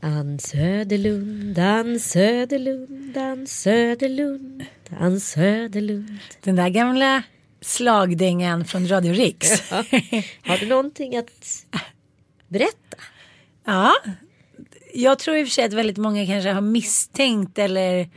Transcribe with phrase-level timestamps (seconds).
[0.00, 4.64] Ann Söderlund, Ann Söderlund, Ann Söderlund,
[5.00, 6.18] Ann Söderlund.
[6.42, 7.22] Den där gamla
[7.60, 9.62] slagdängan från Radio Riks.
[9.70, 9.84] Ja.
[10.44, 11.30] Har du någonting att
[12.48, 12.96] berätta?
[13.64, 13.92] ja,
[14.94, 18.08] jag tror i och för sig att väldigt många kanske har misstänkt eller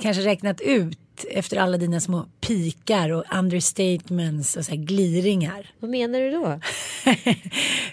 [0.00, 0.98] kanske räknat ut
[1.30, 5.70] efter alla dina små pikar och understatements och så gliringar.
[5.80, 6.60] Vad menar du då?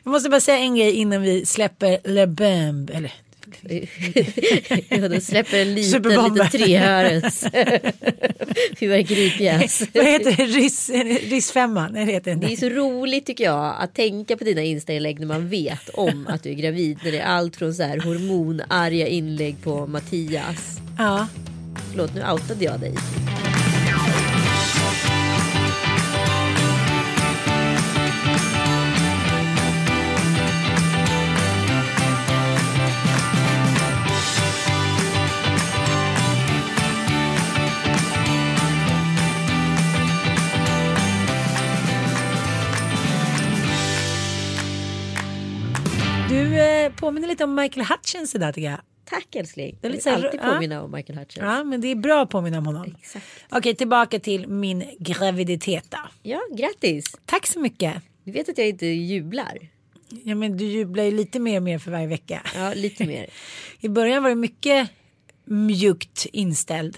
[0.04, 2.90] Jag måste bara säga en grej innan vi släpper Le Bumb.
[2.90, 3.14] Eller
[4.90, 7.46] ja, då släpper en liten, liten trehörens
[8.80, 9.84] fyrverkeripjäs.
[9.94, 10.46] vad heter det?
[10.46, 10.90] Ryss,
[11.30, 11.94] ryssfemman?
[11.94, 15.50] Det heter det är så roligt tycker jag att tänka på dina Insta-inlägg när man
[15.50, 16.98] vet om att du är gravid.
[17.04, 20.80] När det är allt från så här hormonarga inlägg på Mattias.
[20.98, 21.28] Ja.
[21.76, 22.96] Förlåt, nu outade jag dig.
[46.30, 48.91] Du eh, påminner lite om Michael Hutchins idag tycker jag.
[49.06, 49.78] Tack älskling.
[49.82, 50.54] Det är Jag lite vill här- alltid ja.
[50.54, 51.44] påminna om Michael Hutchins.
[51.46, 52.96] Ja, men det är bra att påminna om honom.
[53.00, 53.26] Exakt.
[53.50, 55.98] Okej, tillbaka till min graviditet då.
[56.24, 57.16] Ja, grattis.
[57.26, 57.94] Tack så mycket.
[58.24, 59.58] Du vet att jag inte jublar.
[60.24, 62.42] Ja, men du jublar ju lite mer och mer för varje vecka.
[62.56, 63.26] Ja, lite mer.
[63.80, 64.90] I början var det mycket
[65.46, 66.98] mjukt inställd.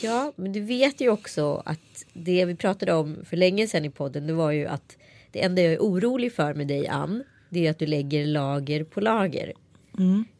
[0.00, 3.90] Ja, men du vet ju också att det vi pratade om för länge sedan i
[3.90, 4.96] podden, det var ju att
[5.30, 8.84] det enda jag är orolig för med dig Ann, det är att du lägger lager
[8.84, 9.52] på lager.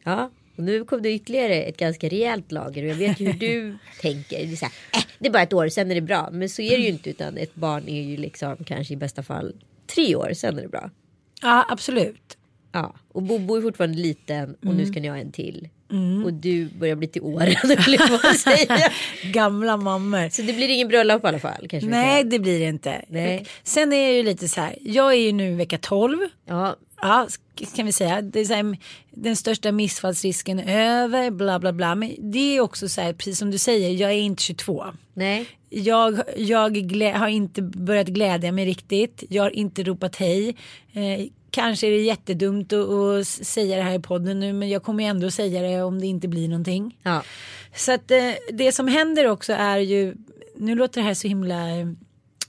[0.03, 3.39] Ja, och nu kom det ytterligare ett ganska rejält lager och jag vet ju hur
[3.39, 4.37] du tänker.
[4.37, 6.29] Det är, så här, äh, det är bara ett år, sen är det bra.
[6.31, 9.23] Men så är det ju inte, utan ett barn är ju liksom kanske i bästa
[9.23, 9.55] fall
[9.95, 10.89] tre år, sen är det bra.
[11.41, 12.37] Ja, absolut.
[12.71, 15.69] Ja, och Bobo är fortfarande liten och nu ska ni ha en till.
[16.25, 17.55] Och du börjar bli till åren,
[18.23, 18.91] jag säga.
[19.23, 20.29] Gamla mammor.
[20.29, 21.67] Så det blir ingen bröllop i alla fall.
[21.69, 23.05] Kanske Nej, det blir det inte.
[23.07, 23.45] Nej.
[23.63, 24.75] Sen är det ju lite så här.
[24.81, 26.17] Jag är ju nu vecka 12.
[26.47, 27.27] Ja, Ja,
[27.75, 28.21] kan vi säga.
[28.21, 28.77] Det är så här,
[29.11, 31.95] den största missfallsrisken är över, bla bla bla.
[31.95, 34.85] Men det är också så här, precis som du säger, jag är inte 22.
[35.13, 35.45] nej.
[35.69, 36.59] Jag, jag
[37.13, 39.23] har inte börjat glädja mig riktigt.
[39.29, 40.55] Jag har inte ropat hej.
[40.93, 44.83] Eh, kanske är det jättedumt att, att säga det här i podden nu men jag
[44.83, 46.97] kommer ju ändå säga det om det inte blir någonting.
[47.03, 47.23] Ja.
[47.75, 50.15] Så att eh, det som händer också är ju,
[50.57, 51.55] nu låter det här så himla,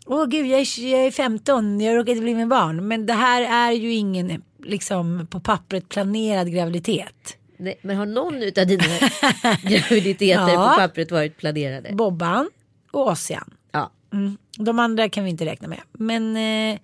[0.07, 2.89] åh gud jag är, jag är 15, jag råkade bli med barn.
[2.89, 7.37] Men det här är ju ingen liksom på pappret planerad graviditet.
[7.57, 7.79] nej.
[7.83, 8.85] Men har någon utav dina
[9.63, 10.69] graviditeter Ja.
[10.75, 11.93] på pappret varit planerade?
[11.93, 12.51] Bobban
[12.91, 13.51] och Ossian.
[13.73, 13.91] Ja.
[14.13, 14.37] Mm.
[14.59, 15.81] De andra kan vi inte räkna med.
[15.93, 16.79] Men eh,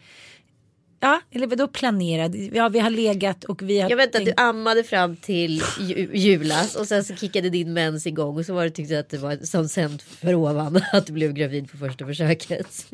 [1.03, 2.37] ja, eller vadå planerad?
[2.37, 3.91] Ja, vi har legat och vi har...
[3.91, 8.07] Jag vet att du ammade fram till ju, julas och sen så kickade din mens
[8.07, 11.13] igång och så var det tyckte att det var som sänt för ovan att du
[11.13, 12.67] blev gravid på första försöket.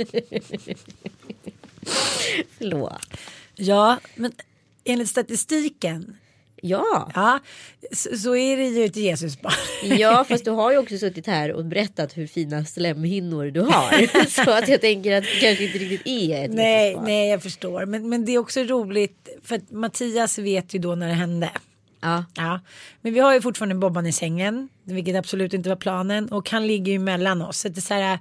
[2.58, 3.06] Förlåt.
[3.54, 4.32] Ja, men
[4.84, 6.16] enligt statistiken.
[6.62, 7.10] Ja.
[7.14, 7.38] Ja,
[7.92, 9.52] så, så är det ju ett Jesusbarn.
[9.98, 14.24] ja, fast du har ju också suttit här och berättat hur fina slemhinnor du har.
[14.44, 17.04] Så att jag tänker att det kanske inte riktigt är ett nej, Jesusbarn.
[17.04, 17.86] nej, jag förstår.
[17.86, 21.50] Men, men det är också roligt för att Mattias vet ju då när det hände.
[22.00, 22.24] Ja.
[22.34, 22.60] Ja,
[23.00, 26.66] men vi har ju fortfarande Bobban i sängen, vilket absolut inte var planen och han
[26.66, 27.58] ligger ju mellan oss.
[27.58, 28.18] Så det är så här,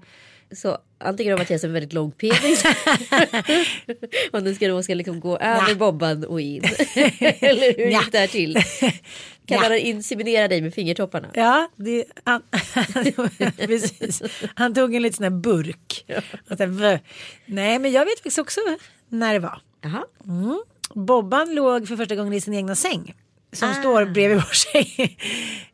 [0.51, 2.63] Så antingen har Mattias en väldigt lång penis.
[4.31, 5.75] och nu ska ska liksom gå över.
[5.75, 6.63] Bobban och in.
[6.95, 8.53] Eller hur gick det här till?
[9.45, 9.61] Kan Ja.
[9.69, 11.27] man inseminera dig med fingertopparna?
[11.33, 12.41] Ja, det, han,
[13.57, 14.21] precis.
[14.55, 16.05] Han tog en liten sån här burk.
[16.67, 16.99] "Vö."
[17.45, 18.59] Nej, men jag vet faktiskt också
[19.09, 19.61] när det var.
[19.81, 20.03] Jaha.
[20.93, 23.15] Bobban låg för första gången i sin egna säng.
[23.51, 23.73] som Ah.
[23.73, 25.17] står bredvid vår tjej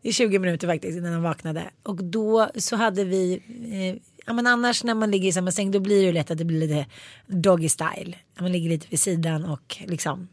[0.01, 1.63] i 20 minuter faktiskt innan de vaknade.
[1.83, 3.33] Och då så hade vi,
[3.71, 6.31] eh, ja men annars när man ligger i samma säng då blir det ju lätt
[6.31, 6.85] att det blir lite
[7.27, 8.17] doggy style.
[8.39, 10.27] Man ligger lite vid sidan och liksom,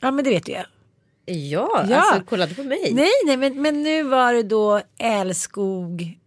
[0.00, 0.58] ja men det vet du ju.
[1.26, 1.96] Ja, Ja.
[2.00, 2.90] alltså kolla på mig.
[2.92, 6.18] Nej, nej, men, men nu var det då älskog.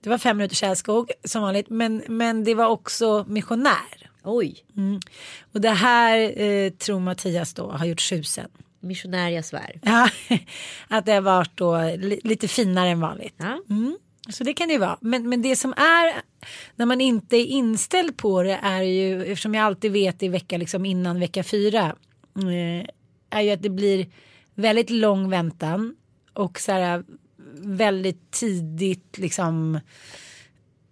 [0.00, 4.10] Det var fem minuters älskog som vanligt, men, men det var också missionär.
[4.22, 4.64] Oj,
[5.52, 8.48] Och det här eh, tror Mattias då har gjort tjusen.
[8.80, 9.80] missionär jag svär.
[9.82, 10.08] Ja,
[10.88, 13.34] att det har varit då li, lite finare än vanligt.
[13.36, 13.58] Ja.
[13.70, 13.98] Mm,
[14.28, 14.98] så det kan det ju vara.
[15.00, 16.22] Men, men det som är
[16.76, 20.58] när man inte är inställd på det är ju eftersom jag alltid vet i vecka
[20.58, 21.96] liksom innan vecka fyra.
[22.36, 22.86] Eh,
[23.30, 24.06] är ju att det blir
[24.54, 25.96] väldigt lång väntan
[26.32, 27.04] och så här
[27.56, 29.80] väldigt tidigt liksom.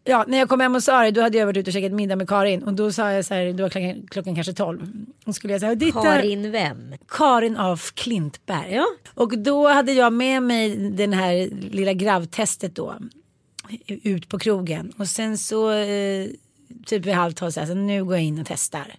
[0.05, 1.93] Ja, när jag kom hem och sa det då hade jag varit ute och käkat
[1.93, 4.93] middag med Karin och då sa jag så här, då var klockan, klockan kanske tolv.
[5.25, 5.93] Och skulle jag säga.
[5.93, 6.95] Karin vem?
[7.09, 8.75] Karin af Klintberg.
[8.75, 8.87] Ja.
[9.15, 12.95] Och då hade jag med mig den här lilla gravtestet då.
[13.87, 14.93] Ut på krogen.
[14.97, 16.29] Och sen så eh,
[16.87, 18.95] typ vid halv tolv så här, så nu går jag in och testar.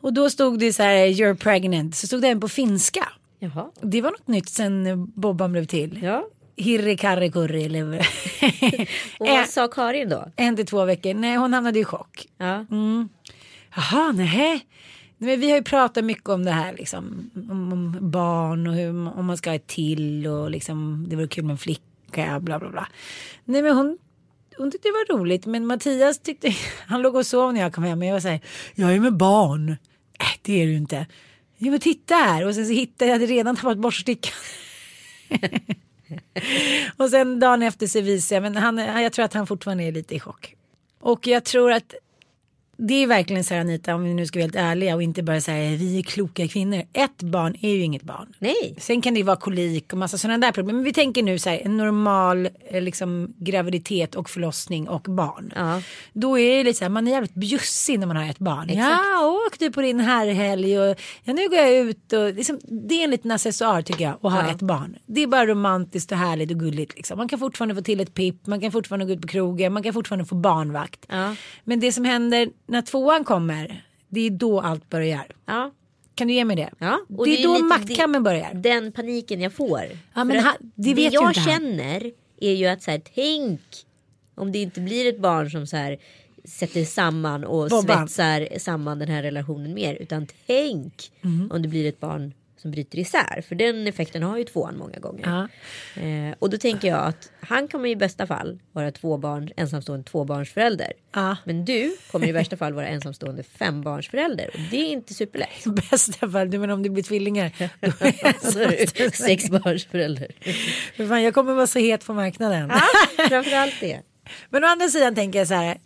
[0.00, 1.96] Och då stod det så här you're pregnant.
[1.96, 3.08] Så stod det även på finska.
[3.38, 3.70] Jaha.
[3.80, 6.00] Det var något nytt sen Bobban blev till.
[6.02, 6.26] Ja.
[6.56, 7.98] Hirri karri kurri eller
[9.18, 10.24] Och vad sa Karin då?
[10.36, 11.14] en till två veckor.
[11.14, 12.26] Nej hon hamnade i chock.
[12.38, 12.66] Ja.
[13.76, 14.66] Jaha, nej.
[15.18, 17.30] Men vi har ju pratat mycket om det här liksom.
[17.34, 18.88] Om, om barn och hur,
[19.18, 21.82] om man ska ha ett till och liksom det vore kul med en flicka
[22.12, 22.88] bla bla bla.
[23.44, 23.98] Nej men hon,
[24.56, 26.54] hon tyckte det var roligt men Mattias tyckte,
[26.86, 28.40] han låg och sov när jag kom hem och jag var så här,
[28.74, 29.68] jag är med barn.
[30.18, 31.06] Äh, det är du inte.
[31.58, 34.34] Jo men titta här och sen så hittade jag, jag hade redan tappat borststickan.
[36.96, 39.92] och sen dagen efter så visade jag, men han, jag tror att han fortfarande är
[39.92, 40.54] lite i chock.
[41.00, 41.94] Och jag tror att
[42.78, 45.22] det är verkligen så här Anita, om vi nu ska vara helt ärliga och inte
[45.22, 46.82] bara säga vi är kloka kvinnor.
[46.92, 48.34] Ett barn är ju inget barn.
[48.38, 48.74] Nej.
[48.78, 50.76] Sen kan det ju vara kolik och massa sådana där problem.
[50.76, 55.52] Men vi tänker nu så här en normal eh, liksom, graviditet och förlossning och barn.
[55.56, 55.82] Ja.
[56.12, 58.70] Då är det lite så här, man är jävligt bjussig när man har ett barn.
[58.70, 58.86] Exakt.
[59.04, 62.94] Ja, åk du på din herrhelg och ja, nu går jag ut och liksom, det
[62.94, 64.50] är en liten accessoar tycker jag att ha Ja.
[64.50, 64.96] ett barn.
[65.06, 67.18] Det är bara romantiskt och härligt och gulligt liksom.
[67.18, 69.82] Man kan fortfarande få till ett pipp, man kan fortfarande gå ut på krogen, man
[69.82, 71.06] kan fortfarande få barnvakt.
[71.08, 71.34] Ja.
[71.64, 75.26] Men det som händer när tvåan kommer, det är då allt börjar.
[75.46, 75.70] Ja.
[76.14, 76.70] Kan du ge mig det?
[76.78, 78.54] Ja, det det är är då maktkammen börjar.
[78.54, 79.82] Den paniken jag får.
[80.14, 81.60] Ja, men ha- det vet ju jag inte han.
[81.60, 82.10] känner
[82.40, 83.60] är ju att så här, tänk
[84.34, 85.98] om det inte blir ett barn som så här
[86.44, 88.08] sätter samman och Bobban.
[88.08, 89.94] svetsar samman den här relationen mer.
[89.94, 91.50] Utan tänk Mm.
[91.52, 93.44] om det blir ett barn som bryter isär.
[93.48, 95.48] För den effekten har ju tvåan många gånger.
[95.94, 96.02] Ja.
[96.02, 100.04] Eh, och då tänker jag att han kommer i bästa fall vara två barn, ensamstående
[100.04, 100.92] tvåbarnsförälder.
[101.14, 101.36] Ja.
[101.44, 104.50] Men du kommer i värsta fall vara ensamstående fembarnsförälder.
[104.54, 105.66] Och det är inte superlätt.
[105.66, 107.52] I bästa fall, du menar om det blir tvillingar.
[107.80, 110.28] Då är jag Så är du sexbarnsförälder.
[111.08, 112.72] Fan, jag kommer vara så het på marknaden.
[113.28, 114.00] Framförallt det.
[114.50, 115.78] Men å andra sidan tänker jag så här.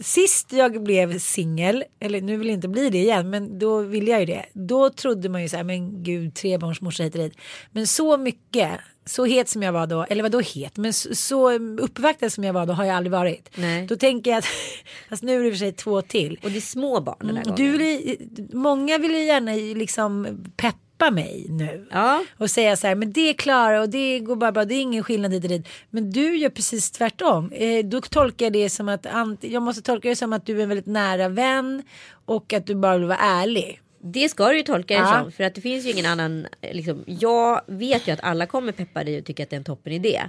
[0.00, 4.08] Sist jag blev singel, eller nu vill jag inte bli det igen, men då vill
[4.08, 4.46] jag ju det.
[4.52, 7.34] Då trodde man ju så här, men gud, trebarnsmorsa hit och dit.
[7.72, 8.70] Men så mycket,
[9.06, 12.44] så het som jag var då, eller vad då het, men så, så uppvaktad som
[12.44, 13.50] jag var då har jag aldrig varit.
[13.56, 13.86] Nej.
[13.86, 14.46] Då tänker jag att,
[15.08, 16.38] fast nu är det i och för sig två till.
[16.42, 17.72] Och det är små barn den här Mm, gången.
[17.72, 18.16] Du vill,
[18.52, 20.74] många vill ju gärna liksom peppa
[21.10, 21.86] mig nu.
[21.90, 22.24] Ja.
[22.38, 25.04] Och säga så här, men det klarar och det går bara bra, det är ingen
[25.04, 25.68] skillnad hit och dit.
[25.90, 27.52] Men du gör precis tvärtom.
[27.52, 29.06] Eh, då tolkar jag det som att,
[29.40, 31.82] jag måste tolka det som att du är en väldigt nära vän
[32.24, 33.80] och att du bara vill vara ärlig.
[34.06, 35.20] Det ska du ju tolka det Ja.
[35.22, 35.32] som.
[35.32, 36.46] För att det finns ju ingen annan.
[36.72, 39.64] Liksom, jag vet ju att alla kommer peppa dig och tycka att det är en
[39.64, 40.22] toppen idé.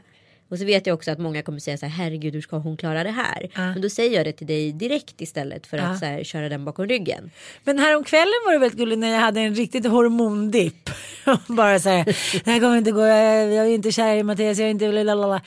[0.49, 2.77] Och så vet jag också att många kommer säga så här, herregud hur ska hon
[2.77, 3.49] klara det här?
[3.55, 3.61] Ja.
[3.61, 6.65] Men då säger jag det till dig direkt istället för att så här, köra den
[6.65, 7.31] bakom ryggen.
[7.63, 10.89] Men häromkvällen var det väldigt gulligt när jag hade en riktigt hormondipp.
[11.47, 12.05] bara så här,
[12.43, 15.03] det här kommer inte gå, jag jag är inte kär i Mattias, jag är inte
[15.03, 15.41] lalala.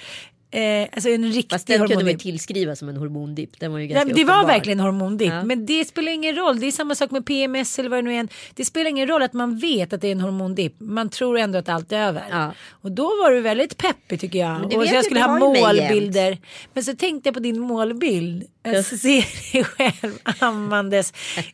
[0.51, 3.61] Eh, alltså en riktig Fast den kunde man ju tillskriva som en hormondipp.
[3.61, 4.55] Den var ju Nej, ganska men det var uppenbar.
[4.55, 5.33] verkligen hormondipp.
[5.33, 5.45] Ja.
[5.45, 6.61] Men det spelar ingen roll.
[6.61, 8.29] Det är samma sak med PMS eller vad det nu är.
[8.55, 10.75] Det spelar ingen roll att man vet att det är en hormondipp.
[10.79, 12.25] Man tror ändå att allt är över.
[12.31, 12.53] Ja.
[12.71, 14.65] Och då var du väldigt peppig tycker jag.
[14.65, 16.39] Och så jag skulle ha målbilder.
[16.75, 18.45] Men så tänkte jag på din målbild.
[18.63, 21.13] Jag ser dig själv ammandes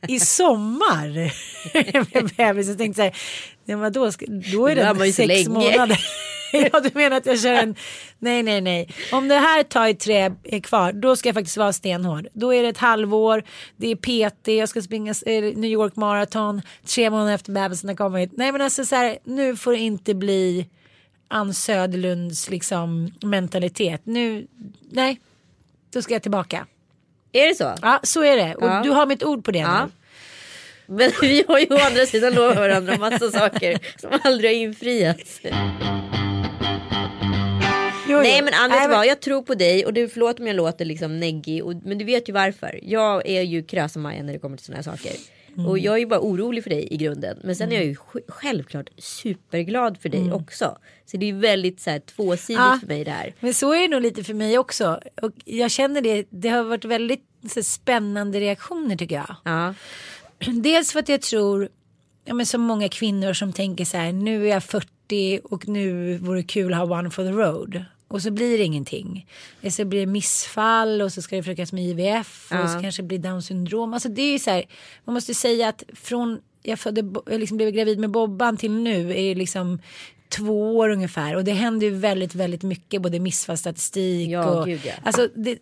[0.09, 1.33] i sommar.
[2.15, 2.69] med bebis.
[2.69, 3.17] Jag tänkte så här.
[3.65, 5.49] Ja, då, då är så sex länge.
[5.49, 6.01] månader.
[6.73, 7.75] ja du menar att jag kör en.
[8.18, 8.88] Nej nej nej.
[9.12, 10.92] Om det här tar ett trä är kvar.
[10.92, 12.26] Då ska jag faktiskt vara stenhård.
[12.32, 13.42] Då är det ett halvår.
[13.76, 13.96] Det är
[14.30, 14.49] PT.
[14.49, 16.62] Jag ska springa eh, New York Marathon.
[16.94, 18.30] Tre månader efter bebisen har kommit.
[18.37, 19.18] Nej men alltså så här.
[19.25, 20.68] Nu får det inte bli
[21.28, 24.00] Ann Söderlunds liksom mentalitet.
[24.04, 24.46] Nu.
[24.90, 25.20] Nej.
[25.92, 26.66] Då ska jag tillbaka.
[27.32, 27.75] Är det så?
[27.82, 28.54] Ja så är det.
[28.54, 28.80] Och Ja.
[28.84, 29.84] du har mitt ord på det Ja.
[29.87, 29.90] nu.
[30.87, 35.40] Men vi har ju å andra sidan lovat varandra massa saker som aldrig har infriats.
[38.14, 39.06] Jo, Nej men Nej, du vad?
[39.06, 41.64] Jag tror på dig och du förlåt om jag låter liksom neggig.
[41.64, 42.80] Och, men du vet ju varför.
[42.83, 45.12] Jag är ju krösa-Maja när det kommer till sådana här saker.
[45.56, 45.66] Mm.
[45.66, 47.38] Och jag är ju bara orolig för dig i grunden.
[47.44, 50.33] Men sen är jag ju sj- självklart superglad för dig Mm.
[50.33, 50.78] också.
[51.06, 52.78] Så det är ju väldigt så här, tvåsidigt Ja.
[52.80, 53.35] för mig det här.
[53.40, 55.00] Men så är det nog lite för mig också.
[55.23, 59.37] Och jag känner det, det har varit väldigt så, spännande reaktioner tycker jag.
[59.44, 59.75] Ja.
[60.62, 61.68] Dels för att jag tror,
[62.25, 66.16] ja, men som många kvinnor som tänker så här, nu är jag 40 och nu
[66.18, 67.85] vore det kul att ha one for the road.
[68.14, 69.26] Och så blir det ingenting.
[69.61, 72.68] Eller så blir det missfall och så ska det försökas med IVF och Ja.
[72.68, 73.94] så kanske det blir down syndrom.
[73.94, 74.64] Alltså det är ju så här,
[75.04, 79.11] man måste säga att från jag, födde, jag liksom blev gravid med Bobban till nu
[79.11, 79.78] är det liksom
[80.28, 81.37] två år ungefär.
[81.37, 84.66] Och det händer ju väldigt, väldigt mycket, både missfallsstatistik Ja, och...
[84.66, 84.92] gud, ja.
[85.02, 85.59] Alltså det,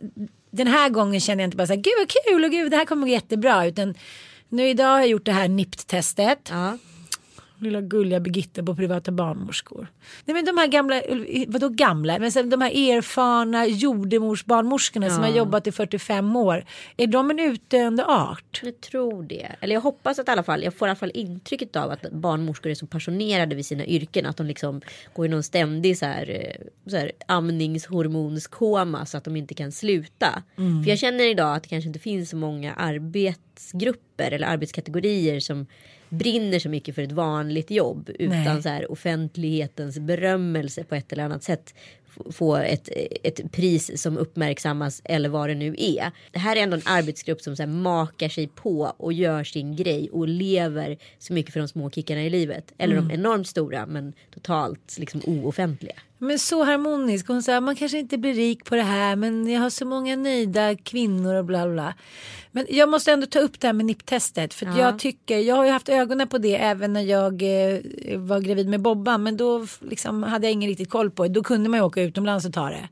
[0.50, 2.76] den här gången känner jag inte bara så här, gud vad kul och gud det
[2.76, 3.66] här kommer gå jättebra.
[3.66, 3.94] Utan
[4.48, 6.48] nu idag har jag gjort det här NIPT-testet.
[6.50, 6.78] Ja.
[7.62, 9.86] Lilla gulliga Birgitta på privata barnmorskor.
[10.24, 11.02] Nej men de här gamla,
[11.48, 15.28] vadå gamla, men sen de här erfarna jordemorsbarnmorskorna som Ja.
[15.30, 16.64] har jobbat i 45 år.
[16.96, 18.60] Är de en utdöende art?
[18.64, 19.48] Jag tror det.
[19.60, 22.10] Eller jag hoppas att i alla fall, jag får i alla fall intrycket av att
[22.12, 24.26] barnmorskor är så passionerade vid sina yrken.
[24.26, 24.80] Att de liksom
[25.14, 29.72] går i någon ständig så här, eh, så här amningshormonskoma så att de inte kan
[29.72, 30.42] sluta.
[30.84, 35.66] För jag känner idag att det kanske inte finns så många arbetsgrupper eller arbetskategorier som
[36.12, 38.62] brinner så mycket för ett vanligt jobb utan Nej.
[38.62, 41.74] så här offentlighetens berömmelse på ett eller annat sätt
[42.30, 42.88] få ett,
[43.22, 46.10] ett pris som uppmärksammas eller vad det nu är.
[46.30, 50.10] Det här är ändå en arbetsgrupp som så makar sig på och gör sin grej
[50.10, 52.72] och lever så mycket för de små kickarna i livet.
[52.78, 55.94] Eller de enormt stora men totalt liksom ooffentliga.
[56.22, 57.28] Men så harmonisk.
[57.28, 60.16] Hon sa man kanske inte blir rik på det här men jag har så många
[60.16, 61.94] nöjda kvinnor och bla bla.
[62.50, 64.54] Men jag måste ändå ta upp det här med NIP-testet.
[64.54, 64.78] För Ja.
[64.78, 67.78] jag tycker, jag har ju haft ögonen på det även när jag eh,
[68.18, 69.22] var gravid med Bobban.
[69.22, 71.28] Men då liksom, hade jag ingen riktigt koll på det.
[71.34, 72.88] Då kunde man ju åka utomlands och ta det.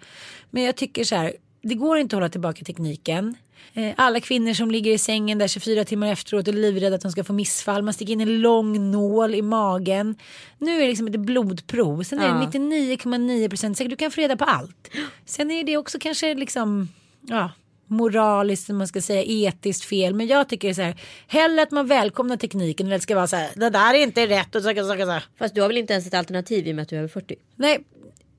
[0.51, 1.33] Men jag tycker så här,
[1.63, 3.35] det går inte att hålla tillbaka tekniken.
[3.75, 7.03] Eh, Alla kvinnor som ligger i sängen där 24 timmar efteråt och är livrädda att
[7.03, 7.83] de ska få missfall.
[7.83, 10.17] Man sticker in en lång nål i magen.
[10.59, 12.03] Nu är det liksom ett blodprov.
[12.03, 13.91] Sen är det 99,9 procent säkert.
[13.91, 14.91] Du kan få reda på allt.
[15.25, 16.89] Sen är det också kanske liksom
[17.27, 17.51] ja,
[17.87, 20.15] moraliskt, man ska säga, etiskt fel.
[20.15, 21.01] Men jag tycker så här.
[21.27, 23.51] Hellre att man välkomnar tekniken att det ska vara så här.
[23.55, 25.19] Det där är inte rätt och så, så, så, så.
[25.39, 27.09] Fast du har väl inte ens ett alternativ i och med att du är över
[27.09, 27.37] 40?
[27.57, 27.85] Nej.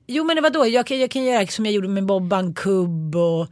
[0.06, 3.46] Jo men vadå, jag kan, jag kan göra som jag gjorde med Bobban Kubb och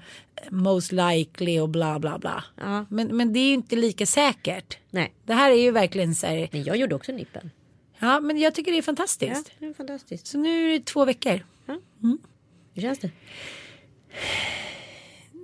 [0.50, 2.44] most likely och bla bla bla.
[2.56, 2.86] Ja.
[2.90, 4.78] Men, men det är ju inte lika säkert.
[4.90, 5.14] Nej.
[5.24, 7.50] Det här är ju verkligen så här, Men jag gjorde också nippen.
[7.98, 9.50] ja men jag tycker det är Ja, fantastiskt.
[9.58, 10.26] det är fantastiskt.
[10.26, 11.40] Så nu är det två veckor.
[12.74, 13.10] Hur känns det?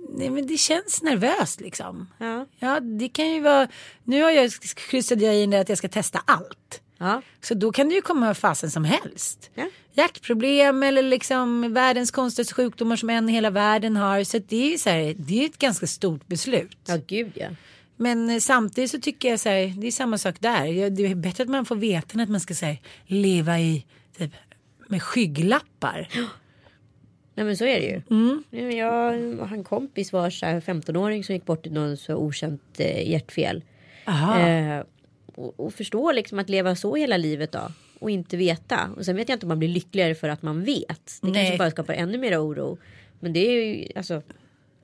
[0.09, 2.07] Nej men det känns nervöst liksom.
[2.17, 2.45] Ja.
[2.59, 3.67] Ja det kan ju vara,
[4.03, 4.51] nu har jag
[4.89, 6.81] kryssat jag in det att jag ska testa allt.
[6.97, 7.21] Ja.
[7.41, 9.51] Så då kan det ju komma vad fasen som helst.
[9.53, 9.69] Ja.
[9.93, 14.23] Hjärtproblem eller liksom världens konstigaste sjukdomar som en i hela världen har.
[14.23, 16.77] Så det är ju så här, det är ett ganska stort beslut.
[16.87, 17.47] Ja, gud ja.
[17.95, 20.89] Men eh, samtidigt så tycker jag så här, det är samma sak där.
[20.89, 23.85] Det är bättre att man får veta än att man ska så här, leva i
[24.17, 24.31] typ
[24.87, 26.09] med skygglappar.
[27.35, 28.01] Nej men så är det ju.
[28.09, 28.77] Mm.
[28.77, 28.91] Jag
[29.47, 33.09] har en kompis var så här 15-åring som gick bort i något så okänt eh,
[33.11, 33.63] hjärtfel.
[34.05, 34.39] Aha.
[34.39, 34.83] Eh,
[35.37, 37.71] och, och förstå liksom att leva så hela livet då.
[37.99, 38.89] Och inte veta.
[38.97, 41.19] Och sen vet jag inte om man blir lyckligare för att man vet.
[41.21, 41.33] Det Nej.
[41.45, 42.77] kanske bara skapar ännu mer oro.
[43.19, 44.21] Men det är ju alltså.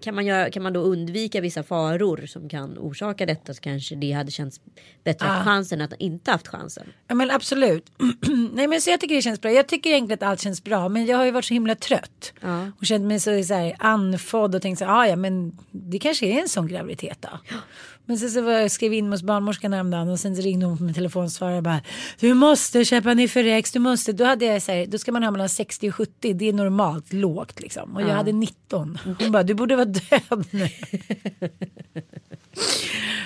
[0.02, 3.96] Kan man, göra, kan man då undvika vissa faror som kan orsaka detta så kanske
[3.96, 4.62] det hade känts
[5.04, 5.34] bättre Ah.
[5.34, 6.88] ha chansen att inte haft chansen.
[7.08, 7.86] Ja men absolut.
[8.54, 9.52] Nej men så jag tycker det känns bra.
[9.52, 10.90] Jag tycker egentligen att allt känns bra.
[10.90, 12.34] Men jag har ju varit så himla trött.
[12.42, 12.72] Ja.
[12.80, 16.00] Och känt mig så, så här, andfådd och tänkt så här, "Ah, ja men det
[16.00, 17.30] kanske är en sån graviditet då.
[18.06, 20.84] Men sen så var jag skrev in hos barnmorskan häromdagen och sen ringde hon på
[20.84, 21.82] min telefonsvarare och bara
[22.20, 24.12] Du måste köpa Niferex, du måste.
[24.12, 26.54] Då hade jag så här, då ska man ha mellan 60 och 70, det är
[26.54, 27.96] normalt lågt liksom.
[27.96, 28.98] Och jag hade 19.
[29.20, 30.68] Hon bara, du borde vara död nu.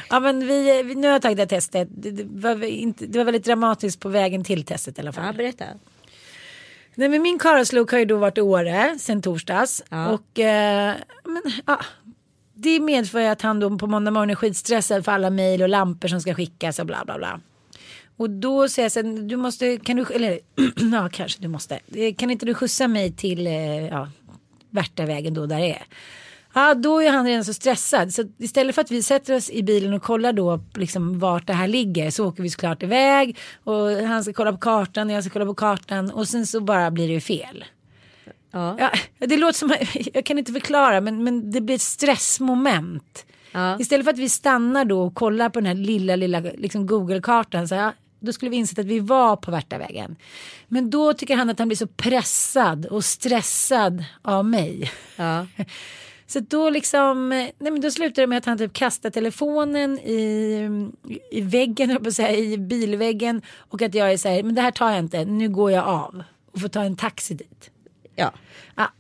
[0.09, 1.87] ja men vi, vi, nu har jag tagit det här testet.
[1.91, 5.25] Det, det, var inte, det var väldigt dramatiskt på vägen till testet i alla fall.
[5.25, 5.65] Ja, berätta.
[6.95, 9.83] Nej men min karlslok har ju då varit i Åre sen torsdags.
[9.89, 10.09] Ja.
[10.09, 11.79] Och eh, men, ja,
[12.57, 15.69] det medför ju att han då på måndag morgon är skitstressad för alla mejl och
[15.69, 17.39] lampor som ska skickas och bla bla bla.
[18.17, 20.39] Och då säger jag sen, du måste, kan du, eller
[20.91, 24.09] ja kanske du måste, eh, kan inte du skjutsa mig till eh, ja,
[24.69, 25.83] Värtavägen då där det är.
[26.53, 28.13] Ja, då är han redan så stressad.
[28.13, 31.53] Så istället för att vi sätter oss i bilen och kollar då liksom vart det
[31.53, 33.37] här ligger så åker vi såklart iväg.
[33.63, 36.61] Och han ska kolla på kartan och jag ska kolla på kartan och sen så
[36.61, 37.65] bara blir det ju fel.
[38.51, 38.75] Ja.
[39.19, 39.75] Ja, det låter som,
[40.13, 43.25] jag kan inte förklara men, men det blir ett stressmoment.
[43.51, 43.79] Ja.
[43.79, 47.67] Istället för att vi stannar då och kollar på den här lilla, lilla liksom Google-kartan.
[47.67, 50.15] Så ja, då skulle vi insett att vi var på Värtavägen.
[50.67, 54.91] Men då tycker han att han blir så pressad och stressad av mig.
[55.15, 55.47] Ja.
[56.29, 60.91] Så då liksom, nej men då slutar det med att han typ kastar telefonen i,
[61.31, 63.41] i väggen, på säga, i bilväggen.
[63.57, 65.85] Och att jag är så här, men det här tar jag inte, nu går jag
[65.85, 66.23] av.
[66.51, 67.71] Och får ta en taxi dit
[68.17, 68.33] ja.
[68.75, 68.91] Ja.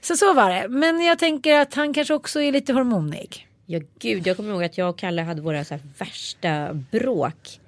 [0.00, 0.68] Så så var det.
[0.68, 3.48] Men jag tänker att han kanske också är lite hormonig.
[3.66, 7.60] Ja gud, jag kommer ihåg att jag och Kalle hade våra så här värsta bråk.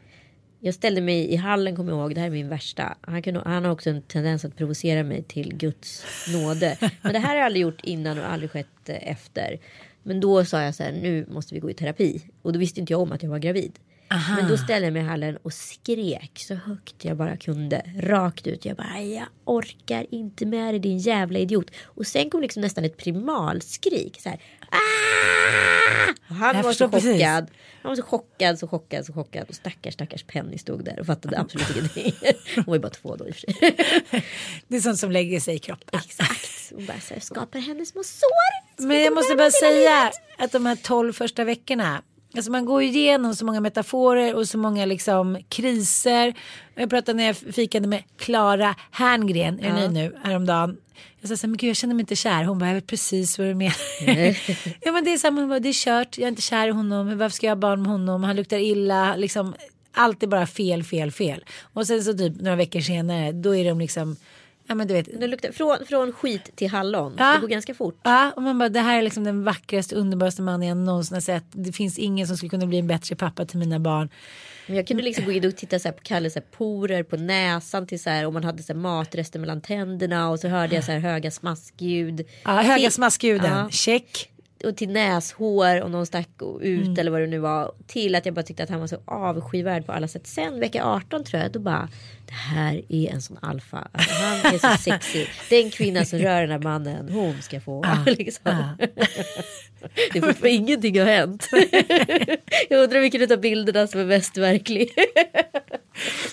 [0.61, 2.97] Jag ställde mig i hallen, kommer jag ihåg, det här är min värsta.
[3.01, 6.79] Han, kan, han har också en tendens att provocera mig till Guds nåde.
[7.03, 9.59] Men det här har jag aldrig gjort innan och aldrig skett eh, efter.
[10.03, 12.23] Men då sa jag så här, nu måste vi gå i terapi.
[12.43, 13.73] Och då visste inte jag om att jag var gravid.
[14.09, 17.83] Men då ställde jag mig i hallen och skrek så högt jag bara kunde.
[18.01, 18.65] Rakt ut.
[18.65, 21.71] Jag bara, jag orkar inte med dig din jävla idiot.
[21.85, 24.21] Och sen kom liksom nästan ett primalskrik.
[24.21, 24.77] Så här, "Ah!"
[26.29, 27.13] Han Jag var så förstår precis.
[27.13, 27.51] chockad.
[27.83, 29.47] Han var så chockad, så chockad, så chockad.
[29.49, 32.13] Och stackars, stackars Penny stod där och fattade absolut ingenting.
[32.55, 33.55] Hon var ju bara två då i och för sig.
[34.69, 36.01] Det är sånt som lägger sig i kroppen.
[36.05, 36.73] Exakt.
[36.75, 38.83] Hon bara så här, skapar henne små sår.
[38.87, 42.03] Men jag måste bara säga att de här tolv första veckorna.
[42.37, 46.35] Alltså man går igenom så många metaforer och så många liksom kriser.
[46.75, 49.75] Jag pratade när jag fikade med Klara Herngren, är Ja.
[49.75, 50.77] ni nu, häromdagen.
[51.21, 52.45] Jag sa så här, men gud jag känner mig inte kär.
[52.45, 53.77] Hon bara, jag vet precis vad du menar.
[54.81, 56.71] ja men det är samma, hon bara, det är kört, jag är inte kär i
[56.71, 59.55] honom, varför ska jag ha barn med honom, han luktar illa, liksom.
[59.93, 61.45] Allt är bara fel, fel, fel.
[61.73, 64.17] Och sen så typ några veckor senare, då är de liksom,
[64.69, 67.15] ja men du vet, Det luktar, från, från skit till hallon.
[67.19, 67.35] Ja.
[67.35, 68.01] Det går ganska fort.
[68.03, 71.21] Ja, och man bara, det här är liksom den vackraste, underbaraste mannen jag någonsin har
[71.21, 71.45] sett.
[71.51, 74.09] Det finns ingen som skulle kunna bli en bättre pappa till mina barn.
[74.67, 77.17] Men jag kunde liksom gå in och titta så på Kalles så här porer på
[77.17, 80.75] näsan till så här om man hade så här matrester mellan tänderna och så hörde
[80.75, 82.27] jag så här höga smaskljud.
[82.45, 83.69] Ja, höga smaskljuden, Ja.
[83.71, 84.31] check.
[84.65, 86.29] Och till näshår och någon stack
[86.61, 86.99] ut Mm.
[86.99, 87.73] eller vad det nu var.
[87.87, 90.27] Till att jag bara tyckte att han var så avskyvärd på alla sätt.
[90.27, 91.89] Sen vecka 18 tror jag, då bara
[92.27, 93.89] det här är en sån alfa.
[93.93, 95.29] Alltså, han är så sexig.
[95.51, 97.85] Den kvinna som rör den här mannen, hon ska få.
[98.07, 98.77] liksom.
[100.13, 101.49] Det är fortfarande ingenting har hänt.
[102.69, 104.91] jag undrar vilken av bilderna som är mest verklig.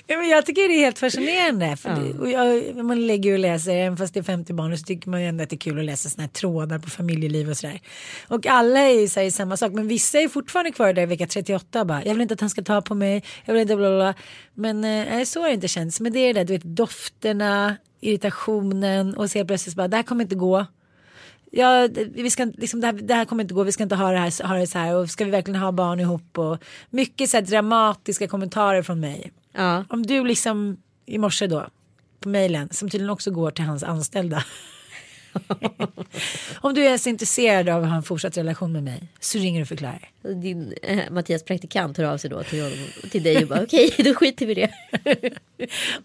[0.07, 1.75] Ja, men jag tycker det är helt fascinerande.
[1.75, 1.95] För Ja.
[1.95, 5.09] det, jag, man lägger ju och läser, även fast det är 50 barn, så tycker
[5.09, 7.57] man ju ändå att det är kul att läsa såna här trådar på familjeliv och
[7.57, 7.79] sådär.
[8.27, 11.27] Och alla är ju säger samma sak, men vissa är fortfarande kvar där i vecka
[11.27, 13.75] 38 och bara, jag vill inte att han ska ta på mig, jag vill inte
[13.75, 14.13] bla bla bla.
[14.53, 15.99] Men eh, så har det inte känts.
[15.99, 19.95] Men det är det där, du vet, dofterna, irritationen och så helt plötsligt bara, det
[19.95, 20.65] här kommer inte gå.
[21.51, 24.11] Ja, vi ska, liksom, det, här, det här kommer inte gå, vi ska inte ha
[24.11, 26.57] det, här, ha det så här och ska vi verkligen ha barn ihop och
[26.89, 29.31] mycket så här dramatiska kommentarer från mig.
[29.53, 29.85] Ja.
[29.89, 31.67] Om du liksom i morse då
[32.19, 34.43] på mejlen som tydligen också går till hans anställda.
[36.55, 39.59] Om du är så intresserad av att ha en fortsatt relation med mig så ringer
[39.59, 40.09] du och förklarar.
[40.21, 42.77] Din eh, Mattias praktikant hör av sig då till, honom,
[43.11, 44.73] till dig och bara okej då skiter vi i det.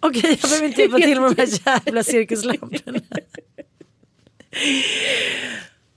[0.00, 3.00] Okej, jag behöver inte hjälpa till med de här jävla cirkuslamporna.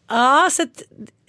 [0.07, 0.83] ja, så att,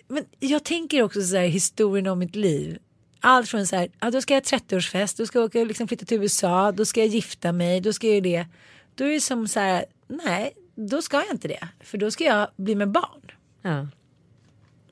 [0.09, 2.79] men jag tänker också så här historien om mitt liv.
[3.25, 5.89] Allt från så här, ja, då ska jag ha 30-årsfest, då ska jag åka, liksom
[5.89, 8.47] flytta till USA, då ska jag gifta mig, då ska jag göra det.
[8.95, 11.69] Då är det som så här, nej, då ska jag inte det.
[11.81, 13.31] För då ska jag bli med barn.
[13.63, 13.89] Ja.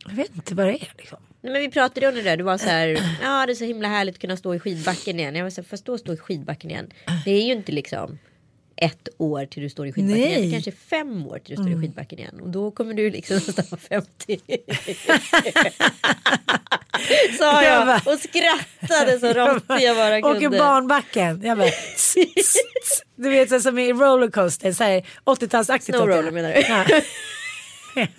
[0.07, 1.19] Jag vet inte vad det är liksom.
[1.41, 2.89] Nej, men vi pratade om det där, du var så här,
[3.23, 5.35] ja det är så himla härligt att kunna stå i skidbacken igen.
[5.35, 6.91] Jag var så här, fast då stå i skidbacken igen.
[7.25, 8.19] Det är ju inte liksom
[8.81, 10.31] ett år till du står i skidbacken igen.
[10.33, 10.49] Det Nej.
[10.49, 12.41] är kanske fem år till du står i skidbacken igen.
[12.41, 14.41] Och då kommer du liksom nästan vara 50.
[17.39, 20.47] Sa Jag jag och skrattade så råttig jag bara kunde.
[20.47, 21.43] Åker barnbacken.
[21.45, 23.03] Jag bara, tss, tss, tss.
[23.17, 25.97] du vet så som i rollercoaster, så här 80-talsaktigt.
[25.97, 26.61] Snowroller menar du?
[26.61, 28.05] Ja.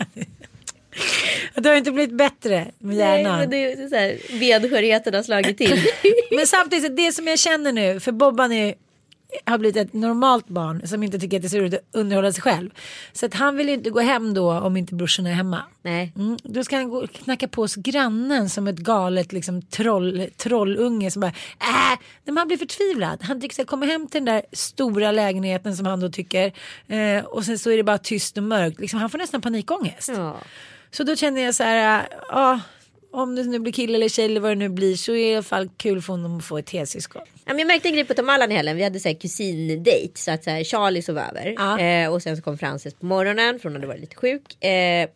[1.56, 3.40] Det har inte blivit bättre med Nej, hjärnan.
[3.40, 5.84] men det är så här, benskörheten har slagit till.
[6.32, 8.76] Men samtidigt, det som jag känner nu, för Bobban är,
[9.46, 12.42] har blivit ett normalt barn som inte tycker att det ser ut att underhålla sig
[12.42, 12.70] själv.
[13.14, 15.64] Så att han vill ju inte gå hem då om inte brorsorna är hemma.
[15.82, 16.14] Nej.
[16.16, 20.28] Mm, då ska han gå och knacka på hos grannen som ett galet liksom, troll,
[20.38, 23.20] trollunge som bara äh, men han blir förtvivlad.
[23.22, 26.54] Han tycker att komma hem till den där stora lägenheten som han då tycker
[26.88, 28.80] eh, och sen så är det bara tyst och mörkt.
[28.80, 30.10] Liksom, han får nästan panikångest.
[30.16, 30.38] Ja.
[30.92, 32.60] Så då känner jag så här, ja,
[33.12, 35.22] om det nu blir kille eller tjej eller vad det nu blir så är det
[35.22, 37.22] i alla fall kul för honom att få ett helsyskon.
[37.26, 38.78] Ja, men jag märkte en grej på Tom Allan i helgen.
[38.78, 40.18] Vi hade så här kusindejt.
[40.18, 41.54] Så att så här, Charlie sov över.
[41.58, 41.80] Ja.
[41.80, 44.64] Eh, och sen så kom Frances på morgonen för hon hade varit lite sjuk.
[44.64, 45.10] Eh,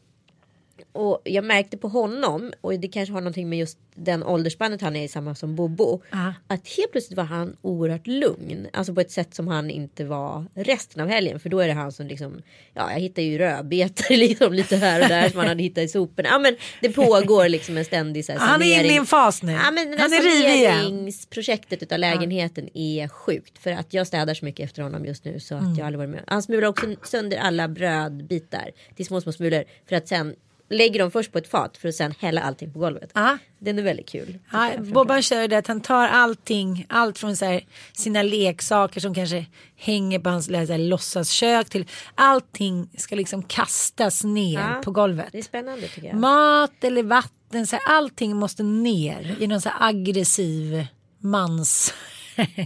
[0.95, 4.95] Och jag märkte på honom, och det kanske har någonting med just den åldersspannet han
[4.95, 6.01] är i samma som Bobo.
[6.12, 6.34] Ja.
[6.47, 8.67] Att helt plötsligt var han oerhört lugn.
[8.73, 11.39] Alltså på ett sätt som han inte var resten av helgen.
[11.39, 12.41] För då är det han som liksom,
[12.73, 15.88] ja jag hittar ju rödbetor liksom lite här och där som han hade hittat i
[15.88, 16.29] soporna.
[16.31, 19.43] Ja men det pågår liksom en ständig så här, Han är inne i en fas
[19.43, 19.51] nu.
[19.51, 20.73] Ja, men han är rivig igen.
[20.81, 23.58] saneringsprojektet utav lägenheten är sjukt.
[23.58, 25.75] För att jag städar så mycket efter honom just nu så att Mm.
[25.77, 26.23] jag aldrig varit med.
[26.27, 29.63] Han smular också sönder alla brödbitar till små små smulor.
[29.89, 30.36] För att sen
[30.69, 33.10] lägger dem först på ett fat för att sen hälla allting på golvet.
[33.13, 33.38] Ja.
[33.60, 34.39] Den är väldigt kul.
[34.51, 39.13] Ja, Bobban kör det att han tar allting, allt från så här, sina leksaker som
[39.13, 45.28] kanske hänger på hans här, låtsaskök till allting ska liksom kastas ner Ja, på golvet.
[45.32, 46.15] Det är spännande tycker jag.
[46.15, 50.86] Mat eller vatten, så här, allting måste ner i någon så här aggressiv
[51.19, 51.93] mans...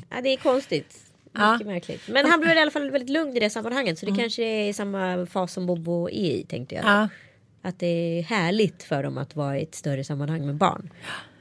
[0.09, 0.95] Ja, det är konstigt.
[1.33, 1.51] Ja.
[1.53, 2.01] Mycket märkligt.
[2.07, 3.99] Men han blev i alla fall väldigt lugn i det sammanhanget.
[3.99, 4.17] Så Mm.
[4.17, 6.85] det kanske är i samma fas som Bobo är i tänkte jag.
[6.85, 7.07] Ja.
[7.61, 10.89] Att det är härligt för dem att vara i ett större sammanhang med barn.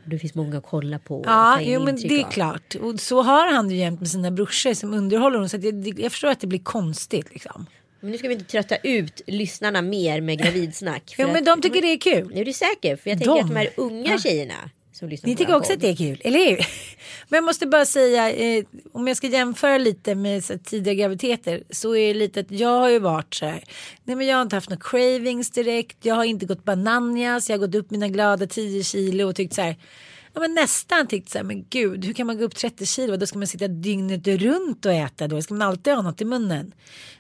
[0.04, 1.22] Det finns många att kolla på.
[1.26, 2.31] Ja, jo, men det är av.
[2.31, 2.74] klart.
[2.74, 5.48] Och så har han det ju jämt med sina brorsor som underhåller honom.
[5.48, 7.66] Så jag, jag förstår att det blir konstigt liksom.
[8.00, 11.14] Men nu ska vi inte trötta ut lyssnana mer med gravidsnack.
[11.18, 12.33] Jo, men de tycker det är kul.
[12.35, 12.96] Är du säker?
[12.96, 13.24] För jag De?
[13.24, 14.18] tänker att de här unga Ja.
[14.18, 15.89] tjejerna som lyssnar Ni på tycker också att podd.
[15.89, 16.57] det är kul, eller hur?
[17.29, 21.63] Men jag måste bara säga, eh, om jag ska jämföra lite med så tidiga graviditeter
[21.71, 23.65] så är det lite att jag har ju varit så här.
[24.05, 26.05] Nej men jag har inte haft några cravings direkt.
[26.05, 27.51] Jag har inte gått bananjas.
[27.51, 29.77] Jag har gått upp mina glada 10 kilo och tyckt så här.
[30.35, 33.17] Ja men nästan tyckt så här, men gud hur kan man gå upp 30 kilo?
[33.17, 35.43] Då ska man sitta dygnet runt och äta då.
[35.43, 36.73] Ska man alltid ha något i munnen?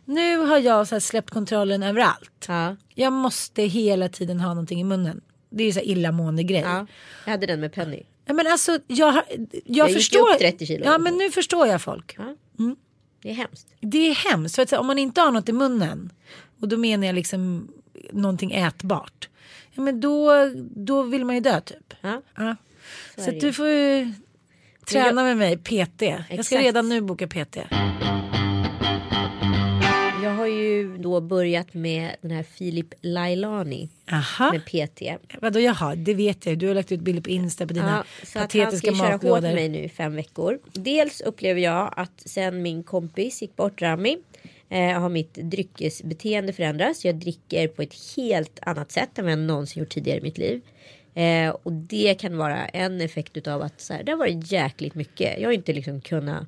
[0.04, 2.44] Nu har jag så här, släppt kontrollen överallt.
[2.48, 5.20] Ja, Jag måste hela tiden ha någonting i munnen.
[5.50, 6.60] Det är ju så illamående grej.
[6.60, 6.86] ja.
[7.24, 8.02] Jag hade den med Penny.
[8.24, 9.22] Ja, men alltså, jag,
[9.64, 10.32] jag, gick ju förstår.
[10.32, 10.84] upp 30 kilo.
[10.84, 12.14] Ja, men nu förstår jag folk.
[12.18, 12.36] Ja.
[12.58, 12.76] Mm.
[13.22, 13.66] Det är hemskt.
[13.80, 14.54] Det är hemskt.
[14.54, 16.12] För att, om man inte har något i munnen.
[16.60, 17.68] Och då menar jag liksom
[18.12, 19.28] någonting ätbart.
[19.72, 20.32] Ja, men då,
[20.74, 21.94] då vill man ju dö typ.
[22.00, 22.22] Ja.
[22.36, 22.56] Ja.
[23.16, 24.12] Så Så, att du får ju
[24.86, 26.02] träna med mig PT.
[26.02, 26.62] Jag ska Exakt.
[26.62, 27.56] redan nu boka PT.
[31.02, 34.52] Då börjat med den här Filip Lailani Aha.
[34.52, 35.02] med PT.
[35.42, 36.58] Vadå jaha, det vet jag.
[36.58, 38.98] Du har lagt ut bilder på Insta på dina Ja, så att han patetiska ska
[38.98, 39.40] köra hårt matlådor.
[39.40, 40.58] med mig nu i fem veckor.
[40.72, 44.18] Dels upplever jag att sen min kompis gick bort Rami
[44.68, 47.04] eh, har mitt dryckesbeteende förändrats.
[47.04, 50.38] Jag dricker på ett helt annat sätt än vad jag någonsin gjort tidigare i mitt
[50.38, 50.60] liv.
[51.14, 54.94] Eh, och det kan vara en effekt utav att så här, det har varit jäkligt
[54.94, 55.40] mycket.
[55.40, 56.44] Jag har inte liksom kunnat